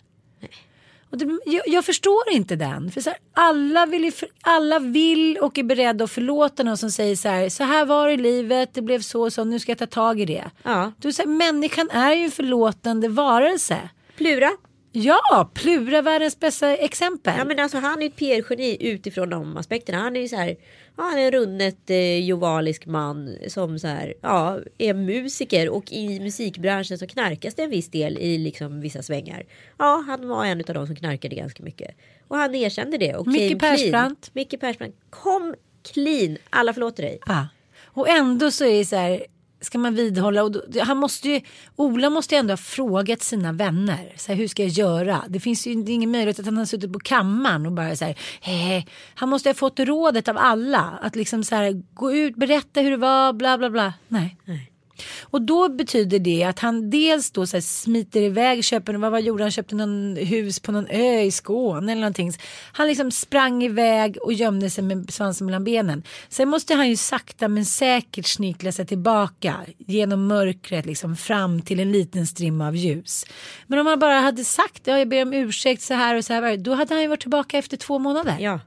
[1.11, 2.91] Och det jag, jag förstår inte den.
[2.91, 7.17] För så här, alla, vill alla vill och är beredda att förlåta någon som säger
[7.17, 9.71] så här, så här var det i livet, det blev så och så, nu ska
[9.71, 10.45] jag ta tag i det.
[10.63, 10.93] Ja.
[10.99, 13.79] Du, så här, människan är ju en förlåtande varelse.
[14.17, 14.51] Plura.
[14.93, 17.35] Ja, Plura världens bästa exempel.
[17.39, 19.99] Ja men alltså han är ett PR-geni utifrån de aspekterna.
[19.99, 20.57] Han är ju så här.
[20.97, 24.15] Ja, han är en runnet eh, jovalisk man som så här.
[24.21, 29.03] Ja, är musiker och i musikbranschen så knarkas det en viss del i liksom vissa
[29.03, 29.45] svängar.
[29.79, 31.97] Ja, han var en av de som knarkade ganska mycket.
[32.29, 33.15] Och han erkände det.
[33.15, 33.59] Och Micke.
[33.61, 34.31] Persbrandt.
[34.35, 34.97] Micke Persbrandt.
[35.11, 35.55] Kom
[35.93, 36.37] clean.
[36.51, 37.19] Alla förlåter dig.
[37.27, 37.49] Ja.
[37.85, 39.27] Och ändå så är det så här.
[39.61, 41.41] Ska man vidhålla och då, han måste ju,
[41.77, 44.13] Ola måste ju ändå ha frågat sina vänner.
[44.17, 45.25] Så här, hur ska jag göra?
[45.29, 48.05] Det finns ju är ingen möjlighet att han har suttit på kammaren och bara så
[48.05, 48.19] här.
[48.41, 48.87] Hej.
[49.15, 50.99] Han måste ha fått rådet av alla.
[51.03, 53.95] Att liksom så här gå ut, berätta hur det var, bla bla bla.
[54.09, 54.37] Nej.
[54.45, 54.70] Nej.
[55.23, 59.19] Och då betyder det att han dels då så här smiter iväg, köper, vad var
[59.19, 62.33] gjorde han, köpte någon hus på någon ö i Skåne eller någonting.
[62.73, 66.03] Han liksom sprang iväg och gömde sig med svansen mellan benen.
[66.29, 71.81] Sen måste han ju sakta men säkert snikla sig tillbaka genom mörkret liksom fram till
[71.81, 73.25] en liten strimma av ljus.
[73.67, 76.33] Men om han bara hade sagt, ja jag ber om ursäkt så här och så
[76.33, 78.37] här, då hade han ju varit tillbaka efter två månader.
[78.41, 78.61] Ja.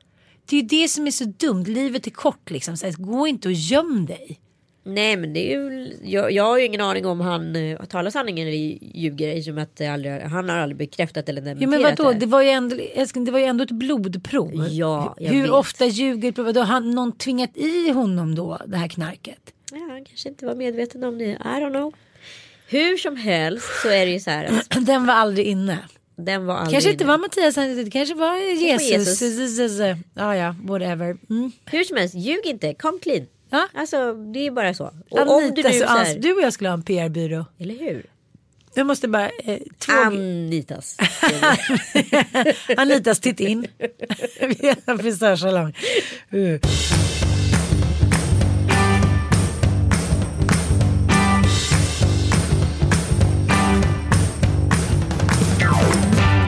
[0.46, 2.78] Det är ju det som är så dumt, livet är kort liksom.
[2.78, 4.40] Så här, gå inte och göm dig.
[4.86, 8.12] Nej men det är ju, jag, jag har ju ingen aning om han uh, talar
[8.12, 8.58] sanningen eller
[8.98, 12.12] ljuger i och med att aldrig, han har aldrig bekräftat eller Ja dementerat men vadå,
[12.14, 12.20] det.
[12.20, 14.68] det var ju ändå, älskling, det var ju ändå ett blodprov.
[14.70, 15.52] Ja, jag Hur vet.
[15.52, 16.54] ofta ljuger?
[16.54, 19.40] Då har någon tvingat i honom då det här knarket?
[19.72, 21.26] Ja, han kanske inte var medveten om det.
[21.26, 21.94] I don't know.
[22.70, 25.80] Hur som helst så är det ju så här att Den var aldrig inne.
[26.16, 27.12] den var aldrig Kanske inte inne.
[27.12, 29.22] var Mattias, det kanske var Jesus.
[29.22, 29.80] Jesus.
[30.14, 31.18] Ja ja, whatever.
[31.30, 31.52] Mm.
[31.66, 33.26] Hur som helst, ljug inte, kom clean.
[33.54, 33.68] Ja.
[33.74, 34.92] Alltså det är bara så.
[35.10, 37.46] Och om du Anita, nu så, här, du och jag skulle ha en PR-byrå.
[37.60, 38.06] Eller hur?
[38.74, 40.98] Jag måste bara, eh, två, Anitas.
[42.78, 43.68] Anitas titt in.
[44.40, 45.74] Vi frisörsalong.
[46.34, 46.60] Uh.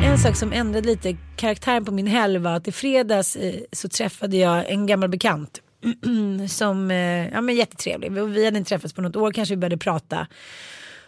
[0.03, 3.89] En sak som ändrade lite karaktären på min helg var att i fredags eh, så
[3.89, 5.61] träffade jag en gammal bekant.
[6.49, 8.17] som, eh, ja men jättetrevlig.
[8.17, 10.27] Och Vi hade inte träffats på något år, kanske vi började prata.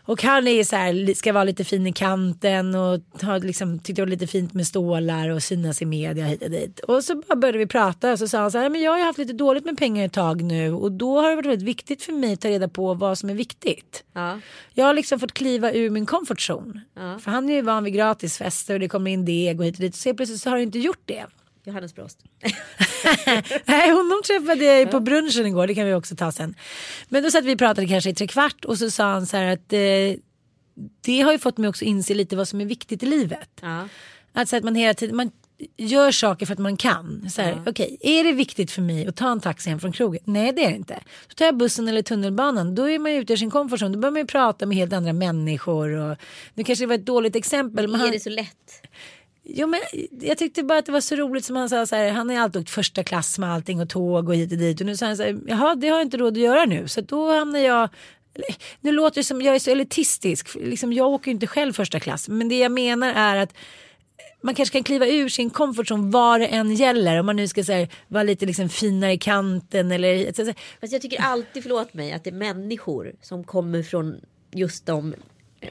[0.07, 4.01] Och han är så här, ska vara lite fin i kanten och har liksom, tyckte
[4.01, 6.79] det var lite fint med stålar och synas i media hit och dit.
[6.79, 9.19] Och så började vi prata och så sa han så här, men jag har haft
[9.19, 12.13] lite dåligt med pengar ett tag nu och då har det varit väldigt viktigt för
[12.13, 14.03] mig att ta reda på vad som är viktigt.
[14.13, 14.39] Ja.
[14.73, 16.81] Jag har liksom fått kliva ur min comfort zone.
[16.95, 17.19] Ja.
[17.19, 19.81] För han är ju van vid gratisfester och det kommer in deg och hit och
[19.81, 19.95] dit.
[19.95, 21.25] Så plötsligt så har du inte gjort det.
[21.67, 22.23] Johannes Brost.
[23.65, 26.55] Nej, honom träffade jag ju på brunchen igår, det kan vi också ta sen.
[27.09, 29.37] Men då satt vi och pratade kanske i tre kvart och så sa han så
[29.37, 30.19] här att eh,
[31.01, 33.49] det har ju fått mig också inse lite vad som är viktigt i livet.
[33.61, 33.87] Ja.
[34.33, 35.31] Alltså att man hela tiden, man
[35.77, 37.29] gör saker för att man kan.
[37.29, 40.21] Så här, Okej, är det viktigt för mig att ta en taxi hem från krogen?
[40.25, 40.99] Nej det är det inte.
[41.27, 43.95] Så tar jag bussen eller tunnelbanan, då är man ju ute ur sin comfort zone.
[43.95, 45.89] Då börjar man ju prata med helt andra människor.
[45.89, 46.17] Och,
[46.53, 47.87] nu kanske det var ett dåligt exempel.
[47.87, 48.81] Men Är han, det så lätt?
[49.49, 49.79] Jo, men
[50.21, 52.35] jag tyckte bara att det var så roligt som han sa så här, han har
[52.35, 54.79] ju alltid åkt första klass med allting och tåg och hit och dit.
[54.79, 56.87] Och nu sa han så här, jaha det har jag inte råd att göra nu.
[56.87, 57.89] Så då hamnar jag
[58.81, 61.99] nu låter det som jag är så elitistisk, liksom, jag åker ju inte själv första
[61.99, 62.29] klass.
[62.29, 63.53] Men det jag menar är att
[64.41, 67.19] man kanske kan kliva ur sin comfort zone vad det än gäller.
[67.19, 70.53] Om man nu ska så här, vara lite liksom finare i kanten eller så, så,
[70.81, 74.21] Fast jag tycker alltid, förlåt mig, att det är människor som kommer från
[74.51, 75.13] just de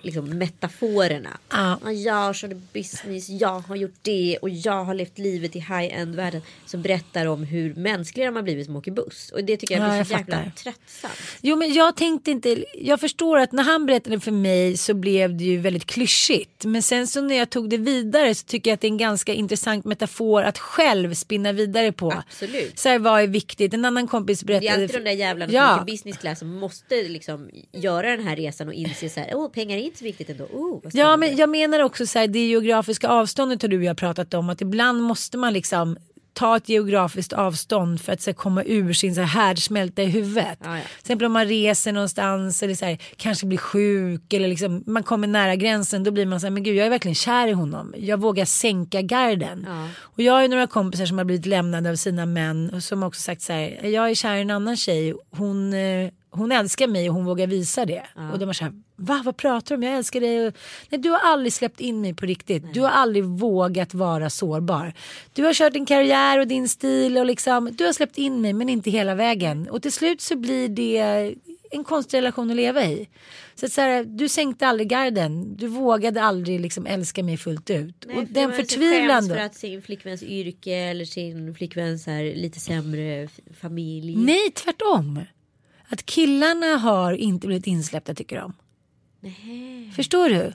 [0.03, 1.39] liksom, metaforerna.
[1.51, 1.79] Ja.
[1.85, 6.15] Ja, Jag körde business, jag har gjort det och jag har levt livet i high-end
[6.15, 6.43] världen.
[6.67, 9.31] Som berättar om hur mänskliga de har blivit som åker buss.
[9.33, 10.51] Och det tycker jag Ja, blir jag så jävla fattar.
[10.51, 11.13] tröttsamt.
[11.41, 15.37] Jo men jag tänkte inte, jag förstår att när han berättade för mig så blev
[15.37, 16.65] det ju väldigt klyschigt.
[16.65, 18.97] Men sen så när jag tog det vidare så tycker jag att det är en
[18.99, 22.13] ganska intressant metafor att själv spinna vidare på.
[22.13, 22.79] Absolut.
[22.79, 23.75] Så här, vad är viktigt?
[23.75, 24.69] En annan kompis Det berättade.
[24.71, 25.75] är alltid de där jävlarna som Ja.
[25.77, 29.51] åker business class som måste liksom göra den här resan och inse så här, åh
[29.51, 30.45] pengar är inte så viktigt ändå.
[30.45, 33.85] Oh, Ja spännande." men jag menar också så här, det geografiska avståndet har du och
[33.85, 34.51] jag pratat om.
[34.51, 35.97] Att ibland måste man liksom
[36.37, 40.07] ta ett geografiskt avstånd för att så här, komma ur sin så här, härdsmälta i
[40.07, 40.59] huvudet.
[40.65, 40.83] Ja, ja.
[40.83, 45.03] Till exempel om man reser någonstans eller så här, kanske blir sjuk eller liksom, man
[45.03, 47.53] kommer nära gränsen då blir man så här, men gud jag är verkligen kär i
[47.53, 47.95] honom.
[47.99, 49.67] Jag vågar sänka garden.
[49.69, 49.89] Ja.
[50.01, 53.03] Och jag har ju några kompisar som har blivit lämnade av sina män och som
[53.03, 55.15] också sagt så här, jag är kär i en annan tjej.
[55.31, 58.03] Hon, eh, hon älskar mig och hon vågar visa det.
[58.33, 59.83] Och de är så här, va vad pratar du om?
[59.83, 60.47] Jag älskar dig.
[60.47, 60.55] Och,
[60.91, 62.75] Nej du har aldrig släppt in mig på riktigt.
[62.75, 64.93] Du har aldrig vågat vara sårbar.
[65.33, 68.53] Du har kört din karriär och din stil och liksom, du har släppt in mig
[68.53, 69.69] men inte hela vägen.
[69.69, 71.35] Och till slut så blir det
[71.71, 73.09] en konstig relation att leva i.
[73.55, 75.57] Så, så här, du sänkte aldrig garden.
[75.57, 78.05] Du vågade aldrig liksom älska mig fullt ut.
[78.07, 79.35] Nej, och för den förtvivlan då.
[79.35, 83.29] för att sin flickväns yrke eller sin flickväns här lite sämre
[83.61, 84.17] familj.
[84.17, 85.21] Nej, tvärtom.
[85.89, 88.53] Att killarna har inte blivit insläppta tycker de.
[89.21, 89.93] Nej.
[89.97, 90.53] Förstår du?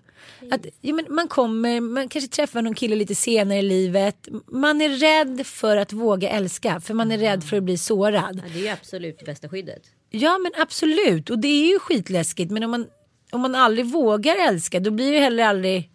[0.51, 4.27] Att, ja, men man kommer, man kanske träffar någon kille lite senare i livet.
[4.47, 8.41] Man är rädd för att våga älska för man är rädd för att bli sårad.
[8.45, 9.81] Ja, det är absolut bästa skyddet.
[10.09, 12.87] Ja men absolut och det är ju skitläskigt men om man,
[13.31, 15.91] om man aldrig vågar älska då blir det heller aldrig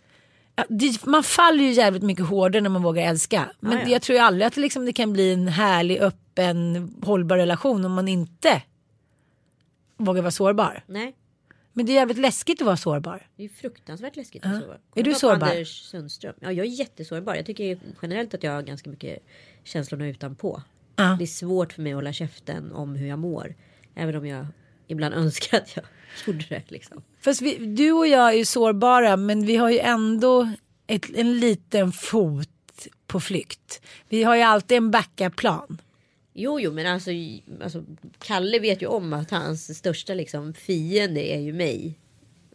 [1.05, 3.51] man faller ju jävligt mycket hårdare när man vågar älska.
[3.61, 3.89] Men Ja, ja.
[3.89, 7.85] jag tror ju aldrig att det, liksom, det kan bli en härlig, öppen, hållbar relation
[7.85, 8.63] om man inte
[9.97, 10.85] vågar vara sårbar.
[10.87, 11.17] Nej.
[11.73, 13.27] Men det är jävligt läskigt att vara sårbar.
[13.37, 14.47] Det är fruktansvärt läskigt.
[14.47, 14.75] Att sova.
[14.75, 15.47] Är du Kolla på sårbar?
[15.47, 16.35] Anders Sundström.
[16.41, 17.35] Ja, jag är jättesårbar.
[17.35, 19.19] Jag tycker generellt att jag har ganska mycket
[19.65, 20.63] känslorna utanpå.
[20.97, 21.17] Ja.
[21.19, 23.55] Det är svårt för mig att hålla käften om hur jag mår.
[23.95, 24.47] Även om jag
[24.87, 25.85] ibland önskar att jag
[26.27, 26.63] gjorde det.
[26.69, 27.03] Liksom.
[27.21, 30.53] Fast vi, du och jag är ju sårbara men vi har ju ändå
[30.87, 32.49] ett, en liten fot
[33.07, 33.81] på flykt.
[34.09, 35.81] Vi har ju alltid en backup-plan.
[36.39, 37.11] Jo, jo, men alltså,
[37.63, 37.85] alltså
[38.19, 41.99] Kalle vet ju om att hans största liksom, fiende är ju mig.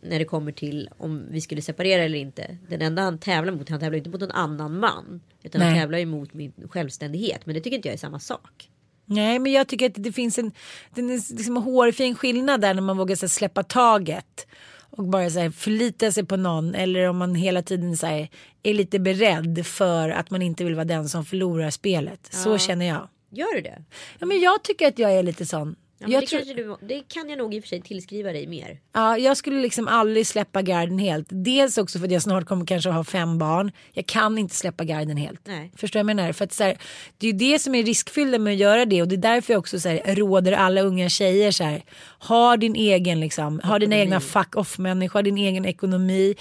[0.02, 2.58] När det kommer till om vi skulle separera eller inte.
[2.70, 5.22] Den enda han tävlar mot, han tävlar inte mot någon annan man.
[5.44, 5.80] Utan han Nej.
[5.80, 7.46] tävlar ju mot min självständighet.
[7.46, 8.70] Men det tycker inte jag är samma sak.
[9.06, 10.52] Nej men jag tycker att det finns en,
[10.96, 14.48] det är liksom en hårfin skillnad där när man vågar här, släppa taget.
[14.90, 18.30] Och bara så här, förlita sig på någon eller om man hela tiden så här,
[18.64, 22.30] är lite beredd för att man inte vill vara den som förlorar spelet.
[22.32, 23.08] Så känner jag.
[23.32, 23.84] Gör du det?
[24.20, 25.76] Ja, men jag tycker att jag är lite sån.
[26.00, 28.48] Ja, jag det, tror- du, det kan jag nog i och för sig tillskriva dig
[28.48, 28.80] mer.
[28.94, 31.28] Ja, jag skulle liksom aldrig släppa garden helt.
[31.30, 33.72] Dels också för att jag snart kommer kanske ha fem barn.
[33.94, 35.42] Jag kan inte släppa garden helt.
[35.48, 35.72] Nej.
[35.76, 36.32] Förstår jag menar?
[36.32, 36.78] För att så här,
[37.18, 39.54] det är ju det som är riskfyllda med att göra det och det är därför
[39.54, 41.84] jag också så här, råder alla unga tjejer så här.
[42.20, 46.36] Ha din egen liksom, ha dina egna fuck off människor, din egen ekonomi.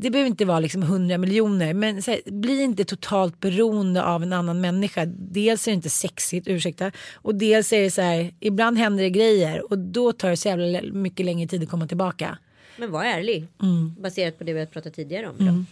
[0.00, 4.32] Det behöver inte vara liksom 100 miljoner men här, bli inte totalt beroende av en
[4.32, 5.06] annan människa.
[5.06, 6.92] Dels är det inte sexigt, ursäkta.
[7.14, 10.48] Och dels är det så här, ibland händer det grejer och då tar det så
[10.48, 12.38] jävla mycket längre tid att komma tillbaka.
[12.76, 13.46] Men var ärlig.
[13.62, 13.94] Mm.
[14.02, 15.64] Baserat på det vi har pratat tidigare om idag.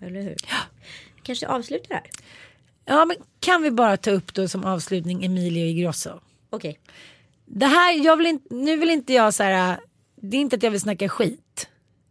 [0.00, 0.36] Eller hur?
[1.22, 2.10] Kanske avsluta här.
[2.84, 6.20] Ja men kan vi bara ta upp då som avslutning Emilio Ingrosso.
[6.50, 6.78] Okej.
[7.46, 9.78] Det här, jag vill inte, nu vill inte jag så här,
[10.16, 11.49] det är inte att jag vill snacka skit.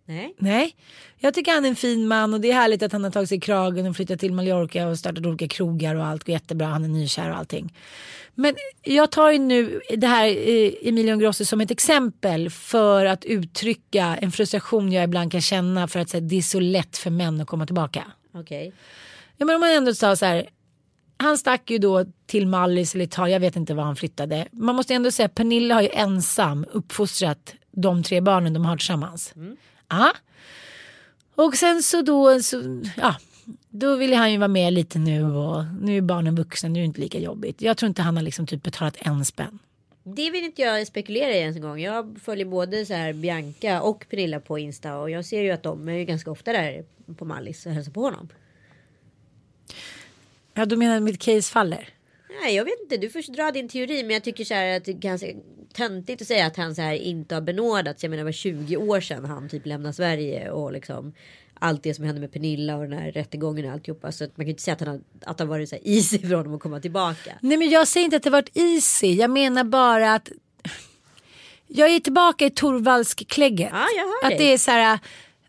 [0.10, 0.36] Nej.
[0.38, 0.76] Nej,
[1.18, 3.30] jag tycker han är en fin man och det är härligt att han har tagit
[3.30, 6.68] sig i kragen och flyttat till Mallorca och startat olika krogar och allt går jättebra.
[6.68, 7.74] Han är nykär och allting.
[8.36, 13.26] Men jag tar ju nu det här eh, Emilio Ingrosso som ett exempel för att
[13.26, 17.10] uttrycka en frustration jag ibland kan känna för att här, det är så lätt för
[17.10, 18.04] män att komma tillbaka.
[18.34, 18.74] Okej.
[19.38, 20.50] Ja men om man ändå sa så här.
[21.18, 24.48] Han stack ju då till Mallis eller Italien, jag vet inte var han flyttade.
[24.52, 29.34] Man måste ändå säga Pernilla har ju ensam uppfostrat de tre barnen de har tillsammans.
[29.90, 30.14] Ja.
[31.36, 33.16] Och sen så då, så, ja,
[33.70, 36.82] då ville han ju vara med lite nu och nu är barnen vuxna, nu är
[36.82, 37.62] det inte lika jobbigt.
[37.62, 39.60] Jag tror inte han har liksom typ betalat en spänn.
[40.04, 41.80] Det vill inte jag spekulera i ens en gång.
[41.80, 45.64] Jag följer både så här Bianca och Pernilla på Insta och jag ser ju att
[45.64, 46.86] de är ju ganska ofta där
[47.18, 48.30] på Mallis och hälsar på honom.
[50.54, 51.90] Ja, då menar att mitt case faller.
[52.42, 52.98] Nej, jag vet inte.
[52.98, 55.28] Du får dra din teori, men jag tycker så här att det är ganska
[55.80, 58.04] töntigt att säga att han så här inte har benådats.
[58.04, 61.14] Jag menar, det var 20 år sedan han typ lämnade Sverige och liksom
[61.60, 64.12] allt det som hände med Pernilla och den här rättegången och alltihopa.
[64.12, 65.76] Så att man kan ju inte säga att han har, att det har varit så
[65.76, 67.32] här easy för honom att komma tillbaka.
[67.42, 69.14] Nej men jag säger inte att det varit easy.
[69.14, 70.30] Jag menar bara att
[71.68, 73.70] jag är tillbaka i Torvaldsk-klägget.
[73.72, 75.00] Ja, jag hör Att det är så här.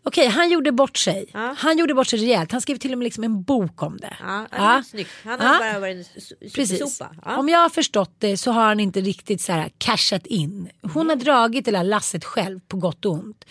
[0.03, 1.25] Okej, han gjorde bort sig.
[1.33, 1.55] Ja.
[1.57, 2.51] Han gjorde bort sig rejält.
[2.51, 4.17] Han skrev till och med liksom en bok om det.
[4.19, 5.09] Ja, det var snyggt.
[5.23, 5.59] Han har Ja.
[5.59, 7.09] bara varit en supersopa.
[7.25, 7.37] Ja.
[7.37, 10.69] Om jag har förstått det så har han inte riktigt så här cashat in.
[10.93, 13.45] Hon har dragit det där lasset själv på gott och ont.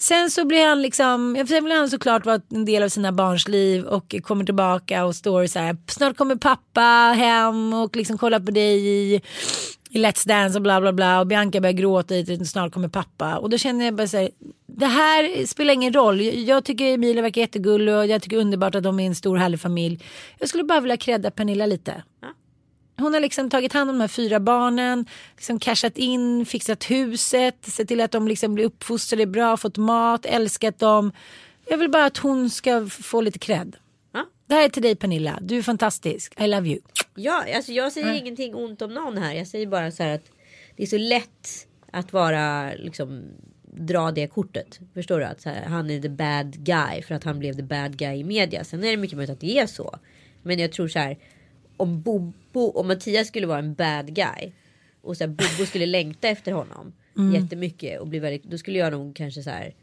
[0.00, 3.12] Sen så blir han liksom, ja, sen vill han såklart vara en del av sina
[3.12, 6.80] barns liv och kommer tillbaka och står så här, snart kommer pappa
[7.16, 9.20] hem och liksom kollar på dig i,
[9.90, 13.36] i Let's Dance och bla bla bla och Bianca börjar gråta i snart kommer pappa
[13.36, 14.30] och då känner jag bara så här,
[14.66, 16.20] det här spelar ingen roll.
[16.20, 19.60] Jag tycker Emilia verkar jättegullig och jag tycker underbart att de är en stor härlig
[19.60, 20.04] familj.
[20.38, 22.02] Jag skulle bara vilja credda Pernilla lite.
[22.98, 27.56] Hon har liksom tagit hand om de här fyra barnen, liksom cashat in, fixat huset,
[27.66, 31.12] sett till att de liksom blir uppfostrade bra, fått mat, älskat dem.
[31.68, 33.76] Jag vill bara att hon ska få lite cred.
[34.48, 36.80] Det här är till dig Pernilla, du är fantastisk, I love you.
[37.14, 39.34] Ja, alltså jag säger ingenting ont om någon här.
[39.34, 40.30] Jag säger bara så här att
[40.76, 43.22] det är så lätt att vara liksom
[43.62, 44.80] dra det kortet.
[44.94, 45.24] Förstår du?
[45.24, 48.24] Att här, han är the bad guy för att han blev the bad guy i
[48.24, 48.64] media.
[48.64, 49.98] Sen är det mycket möjligt att det är så.
[50.42, 51.18] Men jag tror så här.
[51.76, 54.52] Om Bobo, om Mattias skulle vara en bad guy.
[55.02, 56.92] Och så här, Bobo skulle längta efter honom.
[57.34, 58.44] Jättemycket och bli väldigt.
[58.44, 59.74] Då skulle jag nog kanske så här.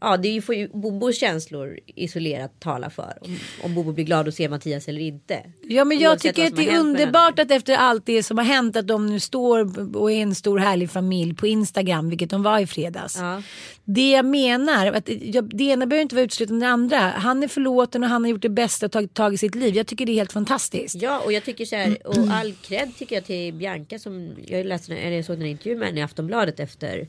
[0.00, 3.18] Ja, det får ju Bobos känslor isolerat tala för.
[3.20, 5.42] Om, om Bobo blir glad att se Mattias eller inte.
[5.62, 8.76] Ja men jag tycker att det är underbart att efter allt det som har hänt
[8.76, 12.58] att de nu står och är en stor härlig familj på Instagram, vilket de var
[12.58, 13.16] i fredags.
[13.18, 13.42] Ja.
[13.84, 16.98] Det jag menar, att jag, det ena behöver inte vara uteslutande det andra.
[16.98, 19.76] Han är förlåten och han har gjort det bästa och tagit tag i sitt liv.
[19.76, 20.94] Jag tycker det är helt fantastiskt.
[21.02, 24.66] Ja och jag tycker så här, och all cred tycker jag till Bianca som jag
[24.66, 27.08] läste, eller jag såg en intervju med henne i Aftonbladet efter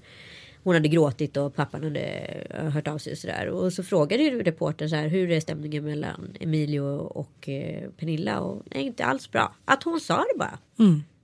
[0.63, 3.47] hon hade gråtit och pappan hade eh, hört av sig och sådär.
[3.47, 8.39] Och så frågade ju reportern så här, hur är stämningen mellan Emilio och eh, Pernilla?
[8.39, 9.55] Och nej, inte alls bra.
[9.65, 10.59] Att hon sa det bara.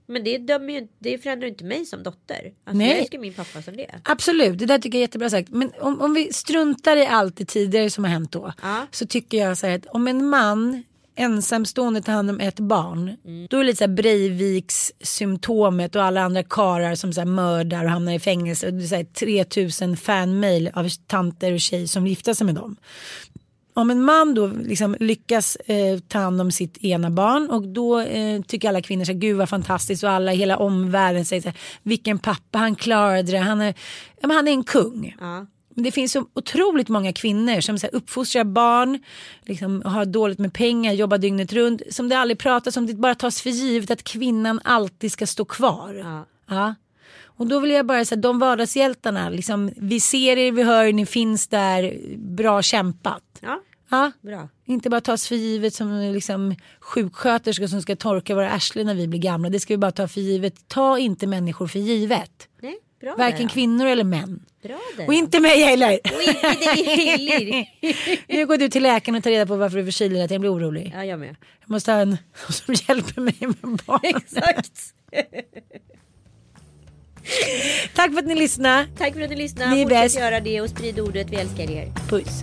[0.06, 2.52] Men det, dömer ju, det förändrar ju inte mig som dotter.
[2.64, 2.88] Alltså, Nej.
[2.88, 4.00] Jag älskar min pappa som det.
[4.02, 5.48] Absolut, det där tycker jag är jättebra sagt.
[5.48, 8.52] Men om, om vi struntar i allt det tidigare som har hänt då.
[8.62, 8.86] Ja.
[8.90, 10.82] Så tycker jag så här att om en man
[11.16, 13.16] ensamstående tar hand om ett barn.
[13.50, 17.26] Då är det lite så här Breiviks symptomet och alla andra karar som så här
[17.26, 18.66] mördar och hamnar i fängelse.
[18.66, 22.54] Och det är så här 3000 fanmail av tanter och tjej som gifter sig med
[22.54, 22.76] dem.
[23.74, 28.00] Om en man då liksom lyckas eh, ta hand om sitt ena barn och då
[28.00, 31.42] eh, tycker alla kvinnor så här, gud vad fantastiskt och alla i hela omvärlden säger
[31.42, 33.74] så här, vilken pappa han klarade det, han är,
[34.20, 35.16] ja, han är en kung.
[35.20, 35.46] Ja.
[35.76, 38.98] Men det finns så otroligt många kvinnor som så här, uppfostrar barn,
[39.42, 41.82] liksom, har dåligt med pengar, jobbar dygnet runt.
[41.90, 45.44] Som det aldrig pratas om, det bara tas för givet att kvinnan alltid ska stå
[45.44, 45.94] kvar.
[45.94, 46.26] Ja.
[46.56, 46.74] Ja.
[47.24, 50.92] Och då vill jag bara säga, de vardagshjältarna, liksom, vi ser er, vi hör er,
[50.92, 53.22] ni finns där, bra kämpat.
[53.40, 53.60] ja,
[53.90, 54.12] Ja.
[54.20, 54.48] bra.
[54.64, 59.08] Inte bara tas för givet som liksom sjuksköterskor som ska torka våra arslen när vi
[59.08, 59.48] blir gamla.
[59.50, 60.68] Det ska vi bara ta för givet.
[60.68, 62.48] Ta inte människor för givet.
[62.62, 62.78] Nej,
[63.14, 63.54] bra Varken där.
[63.54, 64.40] kvinnor eller män.
[64.62, 65.06] Bra där.
[65.06, 65.98] Och inte mig heller.
[66.16, 66.42] Och inte
[66.74, 67.66] dig heller.
[68.36, 70.40] Nu går du till läkaren och tar reda på varför du är förkyld att jag
[70.40, 70.92] blir orolig.
[70.96, 71.36] Ja, jag med.
[71.60, 72.16] Jag måste ha en
[72.48, 74.00] som hjälper mig med barn.
[74.02, 74.80] Exakt.
[77.94, 78.86] Tack för att ni lyssnade.
[78.98, 79.70] Tack för att ni lyssnade.
[79.70, 80.18] Ni är Fortsätt bäst.
[80.18, 81.30] göra det och sprid ordet.
[81.30, 81.92] Vi älskar er.
[82.08, 82.42] Puss.